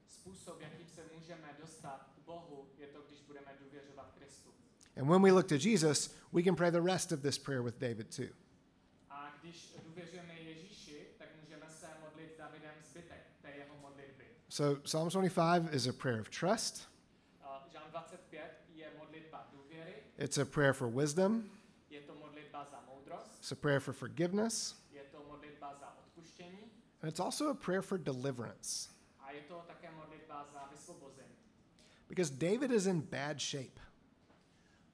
Způsob, 0.07 0.61
jakým 0.61 0.87
se 0.87 1.01
můžeme 1.15 1.57
dostat 1.61 2.09
k 2.15 2.25
Bohu, 2.25 2.67
je 2.77 2.87
to, 2.87 3.01
když 3.07 3.21
budeme 3.21 3.51
důvěřovat 3.59 4.11
Kristu. 4.17 4.49
And 4.97 5.07
when 5.07 5.21
we 5.21 5.31
look 5.31 5.47
to 5.47 5.55
Jesus, 5.55 6.15
we 6.31 6.43
can 6.43 6.55
pray 6.55 6.71
the 6.71 6.81
rest 6.81 7.11
of 7.11 7.21
this 7.21 7.37
prayer 7.37 7.61
with 7.61 7.77
David 7.77 8.15
too. 8.15 8.29
A 9.09 9.33
když 9.41 9.75
důvěřujeme 9.87 10.33
Ježíši, 10.33 11.07
tak 11.17 11.27
můžeme 11.41 11.65
se 11.69 11.87
modlit 12.03 12.33
s 12.33 12.37
Davidem 12.37 12.73
zbytek 12.91 13.21
té 13.41 13.51
jeho 13.51 13.75
modlitby. 13.81 14.25
So, 14.55 14.77
Psalm 14.85 15.09
25 15.09 15.73
is 15.73 15.85
a 15.85 15.91
prayer 15.91 16.17
of 16.17 16.29
trust, 16.31 16.87
A 17.43 17.59
Žán 17.73 17.91
25 17.91 18.41
je 18.75 18.85
modlitba 18.97 19.47
důvěry, 19.53 19.93
it's 20.17 20.37
a 20.37 20.45
prayer 20.45 20.73
for 20.73 20.87
wisdom, 20.87 21.43
je 21.89 21.99
to 22.01 22.13
modlitba 22.15 22.65
za 22.71 22.79
moudrost, 22.87 23.35
it's 23.39 23.51
a 23.51 23.55
prayer 23.55 23.81
for 23.81 23.93
forgiveness, 23.93 24.75
je 24.93 25.01
to 25.11 25.17
modlitba 25.27 25.75
za 25.79 25.97
odpuštění, 25.97 26.71
And 27.01 27.11
it's 27.11 27.19
also 27.19 27.49
a 27.49 27.53
prayer 27.53 27.81
for 27.81 27.97
deliverance 27.97 28.89
A 29.19 29.31
je 29.31 29.41
to 29.41 29.63
také 29.67 29.91
modlitba 29.91 30.45
za 30.53 30.69
vysvobození. 30.71 31.35
because 32.07 32.29
David 32.31 32.71
is 32.71 32.85
in 32.85 33.01
bad 33.01 33.41
shape. 33.41 33.81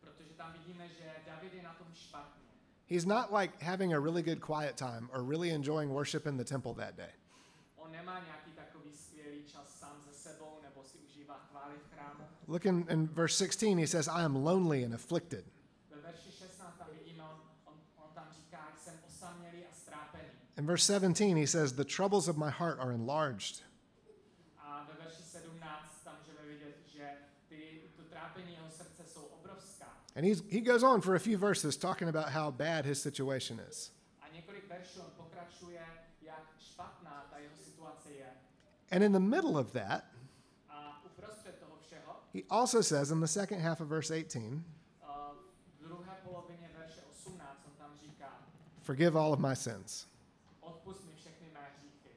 Protože 0.02 0.34
tam 0.38 0.54
vidíme, 0.54 0.90
že 0.90 1.06
David 1.26 1.54
je 1.54 1.64
na 1.64 1.74
tom 1.74 1.88
špatně. 1.94 2.50
He's 2.88 3.06
not 3.06 3.32
like 3.32 3.64
having 3.64 3.94
a 3.94 4.00
really 4.00 4.24
good 4.24 4.42
quiet 4.42 4.76
time 4.76 5.10
or 5.14 5.24
really 5.24 5.52
enjoying 5.52 5.94
worship 5.94 6.26
in 6.26 6.38
the 6.38 6.46
temple 6.46 6.74
that 6.74 6.96
day. 6.96 7.14
On 8.92 8.98
nemá 8.98 8.98
nějaký 8.98 8.98
takový 8.98 8.98
skvělý 8.98 9.44
čas 9.46 9.80
sám 9.80 10.02
ze 10.10 10.14
sebou, 10.14 10.60
nebo 10.64 10.84
si 10.84 10.98
užívá 10.98 11.40
chvály 11.50 11.76
v 11.76 11.94
chrámu. 11.94 12.24
Look 12.48 12.66
in, 12.66 12.86
in 12.90 13.08
verse 13.08 13.36
16, 13.36 13.80
he 13.80 13.88
says, 13.88 14.08
I 14.08 14.24
am 14.24 14.36
lonely 14.36 14.86
and 14.86 14.94
afflicted. 14.94 15.46
Ve 15.90 16.02
verši 16.02 16.32
16 16.32 16.78
tam 16.78 16.88
vidíme, 17.00 17.24
on, 17.24 17.42
on, 17.66 17.74
on 17.96 18.10
tam 18.14 18.28
říká, 18.36 18.74
jsem 18.84 18.94
osamělý 19.08 19.66
a 19.66 19.74
strápený. 19.74 20.24
In 20.58 20.66
verse 20.66 20.86
17, 20.86 21.40
he 21.40 21.48
says, 21.48 21.72
The 21.72 21.84
troubles 21.84 22.28
of 22.28 22.38
my 22.38 22.52
heart 22.52 22.80
are 22.80 22.94
enlarged. 22.94 23.64
A 24.58 24.88
ve 24.90 25.04
verši 25.04 25.24
17 25.24 26.04
tam 26.04 26.16
můžeme 26.20 26.46
vidět, 26.48 26.76
že 26.86 27.10
ty, 27.50 27.82
to 27.96 28.04
trápení 28.04 28.54
jeho 28.54 28.72
srdce 28.72 29.04
jsou 29.06 29.22
obrovská. 29.22 29.88
And 30.16 30.26
he's, 30.26 30.44
he 30.52 30.62
goes 30.62 30.84
on 30.84 31.02
for 31.02 31.16
a 31.16 31.20
few 31.20 31.38
verses 31.38 31.78
talking 31.78 32.10
about 32.16 32.30
how 32.30 32.52
bad 32.52 32.86
his 32.86 33.02
situation 33.02 33.60
is. 33.70 33.92
A 34.22 34.28
několik 34.28 34.68
veršů 34.70 35.02
on 35.02 35.12
pokračuje, 35.18 35.86
jak 36.22 36.56
špatná 36.60 37.28
ta 37.30 37.38
jeho 37.38 37.56
situace 37.56 38.12
je. 38.12 38.28
And 38.92 39.04
in 39.04 39.12
the 39.12 39.20
middle 39.20 39.58
of 39.58 39.72
that, 39.74 40.04
A 40.70 41.02
uprostřed 41.06 41.60
toho 41.60 41.78
všeho, 41.82 42.16
he 42.34 42.44
also 42.50 42.82
says 42.82 43.12
in 43.12 43.20
the 43.22 43.28
second 43.28 43.60
half 43.62 43.80
of 43.82 43.88
verse 43.88 44.12
18, 44.12 44.64
uh, 45.04 45.10
v 45.80 45.88
druhé 45.88 46.16
polovině 46.24 46.70
verše 46.78 47.02
18 47.12 47.66
on 47.66 47.72
tam 47.80 47.92
říká, 48.02 48.30
Forgive 48.82 49.20
all 49.20 49.34
of 49.34 49.40
my 49.40 49.56
sins. 49.56 50.08
odpust 50.62 51.06
mi 51.06 51.14
všechny 51.16 51.48
mé 51.54 51.68
hříchy. 51.78 52.10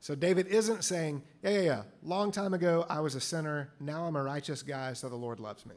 So 0.00 0.14
David 0.16 0.46
isn't 0.48 0.82
saying, 0.82 1.22
Yeah, 1.42 1.54
yeah, 1.54 1.64
yeah, 1.64 1.84
long 2.02 2.32
time 2.34 2.54
ago 2.54 2.84
I 2.88 3.00
was 3.00 3.14
a 3.14 3.20
sinner, 3.20 3.68
now 3.80 4.06
I'm 4.08 4.16
a 4.16 4.22
righteous 4.34 4.62
guy, 4.62 4.94
so 4.94 5.08
the 5.08 5.16
Lord 5.16 5.38
loves 5.40 5.64
me. 5.66 5.74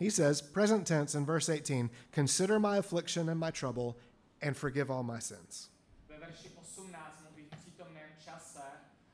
He 0.00 0.08
says, 0.08 0.40
present 0.40 0.86
tense 0.86 1.14
in 1.14 1.26
verse 1.26 1.50
18, 1.50 1.90
Consider 2.10 2.58
my 2.58 2.78
affliction 2.78 3.28
and 3.28 3.38
my 3.38 3.50
trouble 3.50 3.98
and 4.40 4.56
forgive 4.56 4.90
all 4.90 5.02
my 5.02 5.18
sins. 5.18 5.68
Ve 6.08 6.16
verši 6.16 6.48
18 6.56 7.22
mluví 7.22 7.44
v 7.44 7.58
přítomném 7.60 8.10
čase 8.24 8.62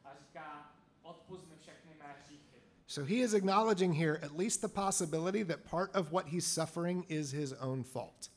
a 0.05 0.15
říká, 0.15 0.71
odpust 1.03 1.49
mi 1.49 1.57
všechny 1.57 1.91
mé 1.99 2.15
hříchy. 2.25 2.63
So 2.87 3.05
he 3.05 3.17
is 3.17 3.35
acknowledging 3.35 3.95
here 3.95 4.21
at 4.23 4.39
least 4.39 4.61
the 4.61 4.69
possibility 4.69 5.45
that 5.45 5.65
part 5.65 5.91
of 5.97 6.13
what 6.13 6.27
he's 6.27 6.47
suffering 6.47 7.05
is 7.09 7.33
his 7.33 7.53
own 7.53 7.83
fault. 7.83 8.31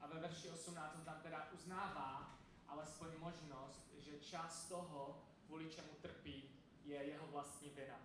A 0.00 0.06
ve 0.06 0.20
verši 0.20 0.50
18 0.50 0.94
on 0.98 1.04
tam 1.04 1.20
teda 1.22 1.48
uznává 1.54 2.38
alespoň 2.68 3.08
možnost, 3.20 3.80
že 3.98 4.12
část 4.20 4.68
toho, 4.68 5.22
kvůli 5.46 5.70
čemu 5.70 5.88
trpí, 6.02 6.42
je 6.84 7.04
jeho 7.04 7.26
vlastní 7.32 7.70
vina. 7.70 7.96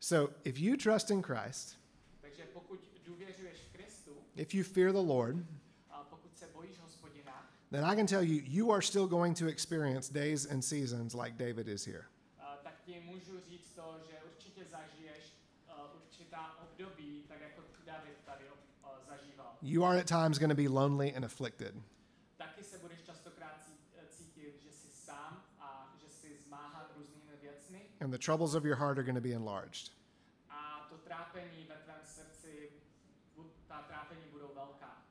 So 0.00 0.34
if 0.44 0.58
you 0.58 0.76
trust 0.76 1.10
in 1.10 1.22
Christ, 1.22 1.78
Takže 2.28 2.52
pokud 2.52 2.80
důvěřuješ 3.06 3.58
v 3.58 3.72
Kristu, 3.72 4.16
if 4.38 4.54
you 4.54 4.64
fear 4.64 4.92
the 4.92 4.98
Lord, 5.14 5.36
a 5.90 6.04
pokud 6.04 6.36
se 6.36 6.46
bojíš 6.54 6.78
hospodina, 6.78 7.46
then 7.70 7.84
I 7.84 7.96
can 7.96 8.06
tell 8.06 8.22
you, 8.22 8.40
you 8.44 8.72
are 8.72 8.82
still 8.82 9.06
going 9.06 9.36
to 9.38 9.46
experience 9.48 10.12
days 10.12 10.46
and 10.46 10.62
seasons 10.64 11.14
like 11.14 11.36
David 11.38 11.68
is 11.68 11.84
here. 11.86 12.04
a, 12.38 12.56
tak 12.62 12.74
ti 12.86 13.00
můžu 13.00 13.40
říct 13.40 13.70
to, 13.74 14.00
že 14.10 14.18
určitě 14.32 14.64
zažiješ 14.64 15.32
a, 15.68 15.92
určitá 15.94 16.56
období, 16.62 17.24
tak 17.28 17.40
jako 17.40 17.62
David 17.86 18.14
tady 18.26 18.44
a, 18.82 18.88
zažíval. 19.08 19.56
You 19.62 19.84
are 19.84 20.00
at 20.00 20.06
times 20.06 20.38
going 20.38 20.50
to 20.50 20.62
be 20.62 20.68
lonely 20.68 21.14
and 21.14 21.24
afflicted. 21.24 21.74
Taky 22.36 22.64
se 22.64 22.78
budeš 22.78 23.02
častokrát 23.02 23.60
cí- 23.66 24.08
cítit, 24.16 24.60
že 24.62 24.72
jsi 24.72 24.88
sám 24.90 25.44
a 25.60 25.94
že 26.00 26.08
jsi 26.08 26.36
zmáhan 26.46 26.86
různými 26.96 27.32
věcmi 27.42 27.86
and 28.00 28.10
the 28.10 28.18
troubles 28.18 28.54
of 28.54 28.64
your 28.64 28.76
heart 28.76 28.98
are 28.98 29.04
going 29.04 29.18
to 29.18 29.28
be 29.28 29.34
enlarged. 29.34 29.90
A 33.40 33.42
to 33.42 33.46
trápení 33.46 33.46
ve 33.46 33.46
tvém 33.46 33.46
srdci, 33.46 33.58
bu- 33.58 33.68
ta 33.68 33.82
trápení 33.82 34.22
budou 34.32 34.54
velká. 34.54 35.02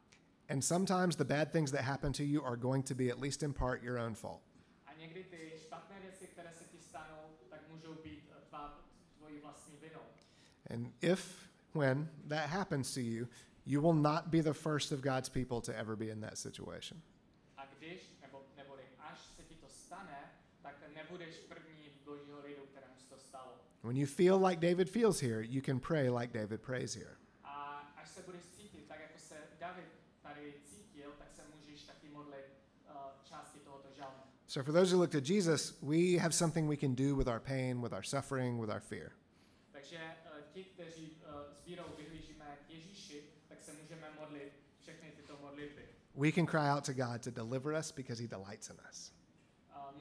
And 0.49 0.61
sometimes 0.61 1.15
the 1.15 1.23
bad 1.25 1.51
things 1.51 1.71
that 1.71 1.81
happen 1.81 2.13
to 2.13 2.23
you 2.23 2.45
are 2.45 2.57
going 2.57 2.85
to 2.85 2.95
be, 2.95 3.11
at 3.11 3.19
least 3.19 3.43
in 3.43 3.53
part, 3.53 3.83
your 3.83 3.97
own 3.97 4.15
fault. 4.15 4.41
A 4.85 4.93
někdy 4.93 5.23
ty 5.23 5.53
špatné 5.57 5.99
věci, 5.99 6.27
které 6.27 6.53
se 6.53 6.63
ti 6.65 6.77
stanou, 6.79 7.37
tak 7.49 7.67
můžou 7.69 7.93
být 7.93 8.23
eh, 8.31 8.41
tvá, 8.49 8.83
tvojí 9.17 9.39
vlastní 9.39 9.77
vinou. 9.77 10.01
And 10.69 10.93
if, 11.01 11.49
when 11.73 12.09
that 12.27 12.49
happens 12.49 12.93
to 12.93 12.99
you, 12.99 13.27
you 13.65 13.81
will 13.81 13.93
not 14.01 14.27
be 14.27 14.41
the 14.41 14.53
first 14.53 14.91
of 14.91 15.01
God's 15.01 15.29
people 15.29 15.61
to 15.61 15.71
ever 15.73 15.95
be 15.95 16.05
in 16.09 16.21
that 16.21 16.37
situation. 16.37 17.01
A 17.57 17.65
když, 17.65 18.17
nebo, 18.21 18.45
neboli 18.57 18.83
až 18.99 19.19
se 19.35 19.43
ti 19.43 19.55
to 19.55 19.69
stane, 19.69 20.31
tak 20.61 20.75
nebudeš 20.95 21.39
první 21.39 21.89
v 21.89 22.05
božího 22.05 22.39
lidu, 22.41 22.65
kterému 22.65 22.93
se 22.97 23.09
to 23.09 23.17
stalo. 23.17 23.53
When 23.83 23.97
you 23.97 24.07
feel 24.07 24.45
like 24.45 24.69
David 24.69 24.89
feels 24.89 25.19
here, 25.21 25.41
you 25.45 25.61
can 25.61 25.79
pray 25.79 26.09
like 26.09 26.39
David 26.39 26.61
prays 26.61 26.95
here. 26.95 27.17
A 27.43 27.53
až 27.95 28.09
se 28.09 28.21
budeš 28.21 28.45
cítit 28.45 28.87
tak, 28.87 28.99
jako 28.99 29.19
se 29.19 29.35
David 29.59 29.85
tady 30.21 30.53
cítil, 30.65 31.11
tak 31.17 31.27
se 31.33 31.41
můžeš 31.55 31.83
taky 31.83 32.09
modlit 32.09 32.45
uh, 32.89 32.95
části 33.23 33.59
tohoto 33.59 33.87
žalmu. 33.97 34.23
So, 34.47 34.63
for 34.63 34.71
those 34.71 34.91
who 34.91 34.97
look 34.97 35.11
to 35.11 35.21
Jesus, 35.21 35.73
we 35.81 36.13
have 36.17 36.33
something 36.33 36.67
we 36.67 36.77
can 36.77 36.95
do 36.95 37.15
with 37.15 37.27
our 37.27 37.39
pain, 37.39 37.81
with 37.81 37.93
our 37.93 38.03
suffering, 38.03 38.59
with 38.59 38.69
our 38.69 38.79
fear. 38.79 39.11
Takže 39.71 39.97
eh, 39.97 40.43
ti, 40.53 40.63
kteří 40.63 41.17
eh, 41.23 41.47
vyhlížíme 41.97 42.57
k 42.67 42.69
Ježíši, 42.69 43.23
tak 43.49 43.61
se 43.61 43.71
můžeme 43.73 44.07
modlit 44.19 44.53
všechny 44.81 45.11
tyto 45.11 45.37
modlitby. 45.41 45.81
We 46.15 46.31
can 46.31 46.45
cry 46.45 46.69
out 46.69 46.85
to 46.85 46.93
God 46.93 47.21
to 47.21 47.31
deliver 47.31 47.73
us 47.79 47.91
because 47.91 48.21
he 48.21 48.27
delights 48.27 48.69
in 48.69 48.75
us. 48.89 49.11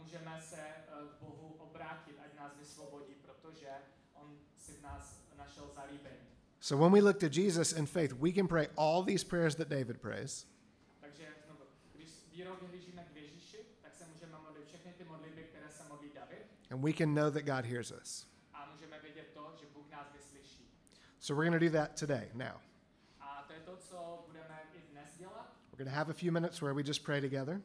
Můžeme 0.02 0.40
se 0.40 0.56
k 0.86 1.20
Bohu 1.20 1.56
obrátit, 1.58 2.16
ať 2.24 2.36
nás 2.36 2.52
vysvobodí, 2.58 3.14
protože 3.14 3.68
On 4.14 4.38
si 4.56 4.72
v 4.72 4.82
nás 4.82 5.22
našel 5.38 5.70
zalíbení. 5.74 6.26
So, 6.60 6.84
when 6.84 6.92
we 6.92 7.00
look 7.00 7.18
to 7.18 7.28
Jesus 7.28 7.72
in 7.72 7.86
faith, 7.86 8.12
we 8.12 8.32
can 8.32 8.48
pray 8.48 8.68
all 8.76 9.04
these 9.04 9.24
prayers 9.24 9.54
that 9.54 9.68
David 9.68 10.00
prays. 10.00 10.46
Takže 11.00 11.26
znovu, 11.46 11.62
když 11.94 12.10
vírou 12.32 12.56
vyhlížíme 12.60 13.04
k 13.04 13.16
Ježíši, 13.16 13.58
tak 13.82 13.94
se 13.94 14.04
můžeme 14.06 14.38
modlit 14.38 14.66
všechny 14.66 14.92
ty 14.92 15.04
modlitby, 15.04 15.42
které 15.42 15.70
se 15.70 15.82
modlí 15.88 16.10
David 16.14 16.46
And 16.70 16.82
we 16.84 16.92
can 16.92 17.14
know 17.14 17.30
that 17.30 17.44
God 17.46 17.64
hears 17.64 17.92
us. 17.92 18.26
a 18.54 18.66
vědět 19.02 19.34
to, 19.34 19.54
že 19.60 19.66
Bůh 19.74 19.90
nás 19.90 20.06
vyslyší. 20.12 20.70
So 21.18 21.34
we're 21.34 21.50
going 21.50 21.60
to 21.60 21.66
do 21.66 21.72
that 21.78 22.00
today, 22.00 22.30
now. 22.34 22.60
A 23.20 23.44
to 23.46 23.52
je 23.52 23.60
to, 23.60 23.76
co 23.76 24.24
budeme 24.26 24.60
i 24.74 24.80
dnes 24.92 25.16
dělat. 25.18 25.52
We're 25.70 25.84
going 25.84 25.90
to 25.90 25.96
have 25.98 26.10
a 26.10 26.14
few 26.14 26.32
minutes 26.32 26.60
where 26.60 26.74
we 26.74 26.82
just 26.82 27.04
pray 27.04 27.20
together. 27.20 27.60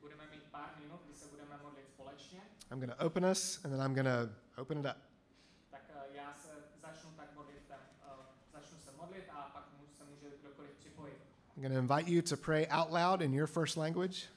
Budeme 0.00 0.26
mít 0.30 0.42
pár 0.50 0.70
minut, 0.80 1.00
kdy 1.04 1.14
se 1.14 1.28
budeme 1.28 1.58
modlit 1.62 1.88
společně. 1.88 2.40
I'm 2.70 2.80
going 2.80 2.92
to 2.98 3.06
open 3.06 3.24
us, 3.24 3.64
and 3.64 3.72
then 3.72 3.80
I'm 3.80 3.94
going 3.94 4.06
to 4.06 4.28
open 4.62 4.78
it 4.78 4.86
up. 4.86 4.96
Eh, 5.72 6.16
já 6.16 6.34
se 6.34 6.48
začnu 6.82 7.10
tak 7.16 7.34
modlit, 7.34 7.62
tak, 7.68 7.80
začnu 8.52 8.78
se 8.78 8.92
modlit 8.92 9.24
a 9.30 9.50
pak 9.52 9.68
mu- 9.72 9.86
se 9.98 10.04
může 10.04 10.26
kdokoliv 10.40 10.70
připojit. 10.78 11.18
I'm 11.56 11.62
going 11.62 11.74
to 11.74 11.94
invite 11.94 12.10
you 12.10 12.22
to 12.22 12.36
pray 12.36 12.66
out 12.70 12.90
loud 12.90 13.22
in 13.22 13.34
your 13.34 13.46
first 13.46 13.76
language. 13.76 14.28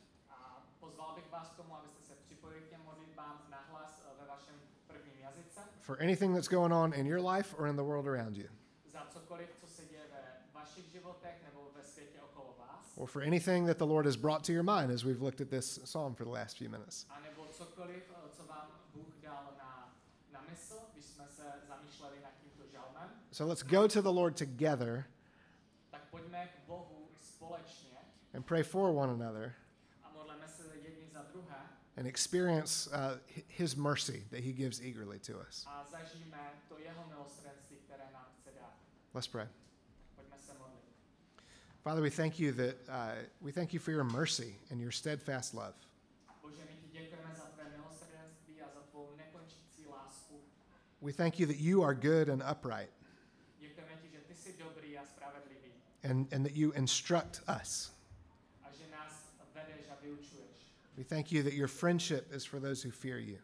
For 5.90 6.00
anything 6.00 6.36
that's 6.36 6.48
going 6.48 6.72
on 6.72 6.94
in 6.94 7.08
your 7.08 7.20
life 7.20 7.56
or 7.58 7.66
in 7.68 7.76
the 7.76 7.84
world 7.84 8.06
around 8.06 8.38
you, 8.38 8.48
Za 8.92 9.00
cokoliv, 9.14 9.48
co 9.62 9.68
se 9.68 9.82
děje 9.86 10.04
ve 10.12 10.22
vašich 10.60 10.86
životech 10.92 11.36
nebo 11.46 11.72
ve 11.76 11.84
světě 11.84 12.20
okolo 12.22 12.56
vás. 12.60 12.94
or 12.98 13.08
for 13.08 13.24
anything 13.24 13.68
that 13.68 13.78
the 13.78 13.86
Lord 13.86 14.06
has 14.06 14.16
brought 14.16 14.44
to 14.46 14.52
your 14.52 14.64
mind 14.64 14.92
as 14.92 15.04
we've 15.04 15.22
looked 15.24 15.42
at 15.42 15.50
this 15.50 15.80
psalm 15.84 16.16
for 16.16 16.26
the 16.26 16.32
last 16.32 16.58
few 16.58 16.70
minutes. 16.70 17.06
A 17.10 17.20
nebo 17.20 17.46
cokoliv, 17.52 18.04
eh, 18.12 18.30
co 18.38 18.44
vám 18.46 18.68
Bůh 18.94 19.14
dal 19.24 19.54
na, 19.58 19.94
na 20.34 20.42
mysl, 20.50 20.76
když 20.94 21.06
jsme 21.06 21.26
se 21.28 21.44
zamýšleli 21.68 22.16
nad 22.24 22.32
tímto 22.42 22.64
žalmem. 22.72 23.10
So 23.32 23.50
let's 23.50 23.64
go 23.64 23.88
to 23.88 24.02
the 24.02 24.12
Lord 24.20 24.38
together 24.38 25.06
Tak 25.92 26.02
pojďme 26.12 26.48
k 26.48 26.68
Bohu 26.68 27.08
společně 27.22 27.98
and 28.34 28.46
pray 28.46 28.64
for 28.64 28.90
one 28.90 29.14
another 29.14 29.54
a 30.04 30.10
modleme 30.14 30.48
se 30.48 30.64
jedni 30.84 31.10
za 31.14 31.22
druhé 31.34 31.58
and 32.00 32.08
experience 32.08 32.88
uh, 32.94 33.18
His 33.60 33.76
mercy 33.76 34.24
that 34.32 34.40
He 34.40 34.52
gives 34.54 34.82
eagerly 34.82 35.20
to 35.20 35.34
us. 35.48 35.66
a 35.68 35.84
zažijeme 35.92 36.40
to 36.70 36.78
jeho 36.80 37.04
milosrdenství, 37.08 37.78
které 37.86 38.04
nám 38.14 38.26
chce 38.42 38.50
dát. 38.60 38.74
Let's 39.14 39.28
pray. 39.28 39.48
Pojďme 40.16 40.38
se 40.40 40.54
modlit. 40.54 40.84
Father, 41.84 42.02
we 42.04 42.10
thank 42.10 42.40
you 42.40 42.54
that 42.54 42.76
uh, 42.88 43.16
we 43.42 43.52
thank 43.52 43.74
you 43.74 43.80
for 43.80 43.92
your 43.92 44.04
mercy 44.04 44.56
and 44.72 44.82
your 44.82 44.92
steadfast 44.92 45.54
love. 45.54 45.74
Bože, 46.42 46.64
my 46.66 46.76
ti 46.82 46.88
děkujeme 47.00 47.36
za 47.38 47.44
tvé 47.46 47.64
milosrdenství 47.78 48.62
a 48.62 48.70
za 48.74 48.82
tvou 48.92 49.16
nekončící 49.18 49.86
lásku. 49.86 50.42
We 51.02 51.14
thank 51.14 51.40
you 51.40 51.48
that 51.48 51.58
you 51.60 51.84
are 51.84 51.96
good 51.96 52.30
and 52.30 52.44
upright, 52.52 52.92
Děkujeme 53.60 53.96
ti, 54.02 54.10
že 54.10 54.18
ty 54.28 54.36
jsi 54.36 54.56
dobrý 54.58 54.98
a 54.98 55.06
spravedlivý 55.06 55.72
and, 56.04 56.34
and 56.34 56.44
that 56.44 56.56
you 56.56 56.72
instruct 56.72 57.42
us. 57.62 57.92
a 58.64 58.72
že 58.72 58.88
nás 58.92 59.34
vedeš 59.54 59.90
a 59.90 59.96
vyučuješ. 60.02 60.72
We 61.00 61.06
thank 61.06 61.32
you 61.32 61.44
that 61.44 61.54
your 61.54 61.70
friendship 61.70 62.34
is 62.34 62.44
for 62.44 62.60
those 62.60 62.84
who 62.84 62.92
fear 62.92 63.20
you. 63.20 63.38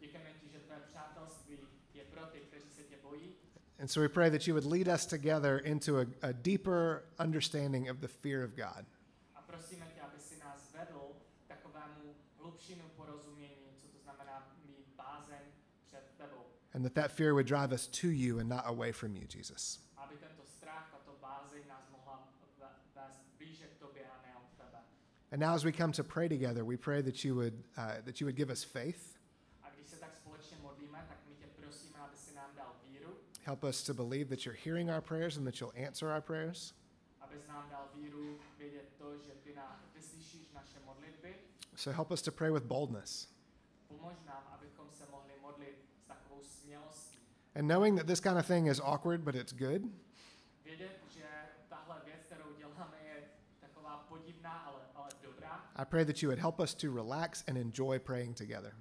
Děkujeme 0.00 0.30
ti, 0.40 0.48
že 0.48 0.58
tvé 0.58 0.76
přátelství 0.88 1.58
je 1.94 2.04
pro 2.04 2.26
ty, 2.26 2.38
kteří 2.38 2.70
se 2.70 2.82
tě 2.82 2.96
bojí 3.02 3.34
And 3.80 3.88
so 3.88 4.00
we 4.00 4.08
pray 4.08 4.30
that 4.30 4.46
you 4.46 4.54
would 4.54 4.64
lead 4.64 4.88
us 4.88 5.06
together 5.06 5.60
into 5.64 5.98
a, 6.00 6.06
a 6.22 6.32
deeper 6.32 7.02
understanding 7.18 7.90
of 7.90 8.00
the 8.00 8.08
fear 8.08 8.42
of 8.44 8.50
God. 8.56 8.86
A 9.34 9.42
prosíme 9.42 9.86
tě, 9.94 10.00
aby 10.00 10.20
si 10.20 10.38
nás 10.38 10.72
vedl 10.72 11.00
k 11.44 11.48
takovému 11.48 12.14
hlubšímu 12.38 12.88
porozumění, 12.96 13.76
co 13.82 13.88
to 13.88 13.98
znamená 13.98 14.56
mít 14.66 14.86
bázeň 14.96 15.44
před 15.86 16.04
tebou. 16.18 16.44
And 16.74 16.82
that 16.82 16.92
that 16.94 17.12
fear 17.12 17.32
would 17.32 17.46
drive 17.46 17.72
us 17.74 17.86
to 17.86 18.06
you 18.06 18.38
and 18.38 18.48
not 18.48 18.62
away 18.64 18.92
from 18.92 19.16
you, 19.16 19.26
Jesus. 19.36 19.80
Aby 19.96 20.16
tento 20.16 20.44
strach, 20.44 20.90
tato 20.90 21.18
bázeň 21.20 21.68
nás 21.68 21.88
mohla 21.92 22.28
ve- 22.58 23.02
vést 23.02 23.20
blíže 23.38 23.66
k 23.66 23.74
tobě 23.78 24.02
a 24.04 24.22
ne 24.26 24.36
od 24.36 24.56
tebe. 24.56 24.78
And 25.34 25.40
now, 25.40 25.54
as 25.54 25.64
we 25.64 25.72
come 25.72 25.90
to 25.98 26.04
pray 26.04 26.28
together, 26.28 26.64
we 26.64 26.76
pray 26.76 27.02
that 27.02 27.24
you 27.24 27.34
would, 27.34 27.54
uh, 27.76 27.94
that 28.04 28.20
you 28.20 28.24
would 28.24 28.36
give 28.36 28.50
us 28.50 28.62
faith, 28.62 29.18
A 29.64 29.70
když 29.74 29.86
se 29.88 29.96
tak 29.96 30.14
společně 30.16 30.56
modlíme, 30.62 31.04
tak 31.08 31.18
my 31.28 31.34
tě 31.34 31.46
prosíme, 31.46 31.98
aby 31.98 32.16
si 32.16 32.34
nám 32.34 32.50
dal 32.56 32.76
víru, 32.88 33.16
help 33.42 33.64
us 33.64 33.82
to 33.82 33.94
believe 33.94 34.28
that 34.28 34.46
you're 34.46 34.58
hearing 34.64 34.90
our 34.90 35.00
prayers 35.00 35.36
and 35.36 35.44
that 35.44 35.60
you'll 35.60 35.86
answer 35.86 36.08
our 36.08 36.20
prayers. 36.20 36.74
abys 37.20 37.46
nám 37.48 37.68
dal 37.70 37.88
víru 37.94 38.38
vědět 38.58 38.88
to, 38.98 39.18
že 39.18 39.32
ty 39.44 39.54
na, 39.54 39.80
vyslyšíš 39.94 40.52
naše 40.52 40.78
modlitby. 40.86 41.34
So 41.76 41.96
help 41.96 42.10
us 42.10 42.22
to 42.22 42.32
pray 42.32 42.52
with 42.52 42.64
boldness. 42.64 43.28
Pomož 43.88 44.14
nám, 44.26 44.42
abychom 44.52 44.86
se 44.90 45.04
mohli 45.10 45.32
modlit 45.42 45.78
s 46.04 46.06
takovou 46.06 46.42
smělostí. 46.44 47.18
And 47.54 47.66
knowing 47.66 47.98
that 47.98 48.06
this 48.06 48.20
kind 48.20 48.38
of 48.38 48.46
thing 48.46 48.68
is 48.68 48.80
awkward, 48.80 49.20
but 49.24 49.34
it's 49.34 49.52
good, 49.52 49.82
I 55.76 55.84
pray 55.84 56.04
that 56.04 56.22
you 56.22 56.28
would 56.28 56.38
help 56.38 56.60
us 56.60 56.74
to 56.74 56.90
relax 56.90 57.42
and 57.48 57.58
enjoy 57.58 57.98
praying 57.98 58.34
together. 58.34 58.74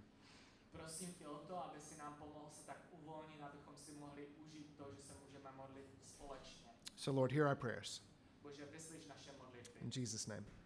Prosím 0.71 1.13
tě 1.13 1.27
o 1.27 1.37
to, 1.37 1.65
aby 1.65 1.79
si 1.79 1.97
nám 1.97 2.15
pomohl 2.15 2.49
se 2.51 2.65
tak 2.65 2.77
uvolnit, 2.91 3.41
abychom 3.41 3.77
si 3.77 3.91
mohli 3.91 4.27
užít 4.45 4.77
to, 4.77 4.93
že 4.95 5.01
se 5.01 5.13
můžeme 5.25 5.51
modlit 5.57 5.85
společně. 6.05 6.69
So, 6.95 7.19
Lord, 7.19 7.31
hear 7.31 7.47
our 7.47 7.55
prayers. 7.55 8.01
Bože, 8.41 8.65
vyslyš 8.65 9.05
naše 9.05 9.31
modlitby. 9.31 9.79
In 9.81 9.91
Jesus' 10.01 10.27
name. 10.27 10.62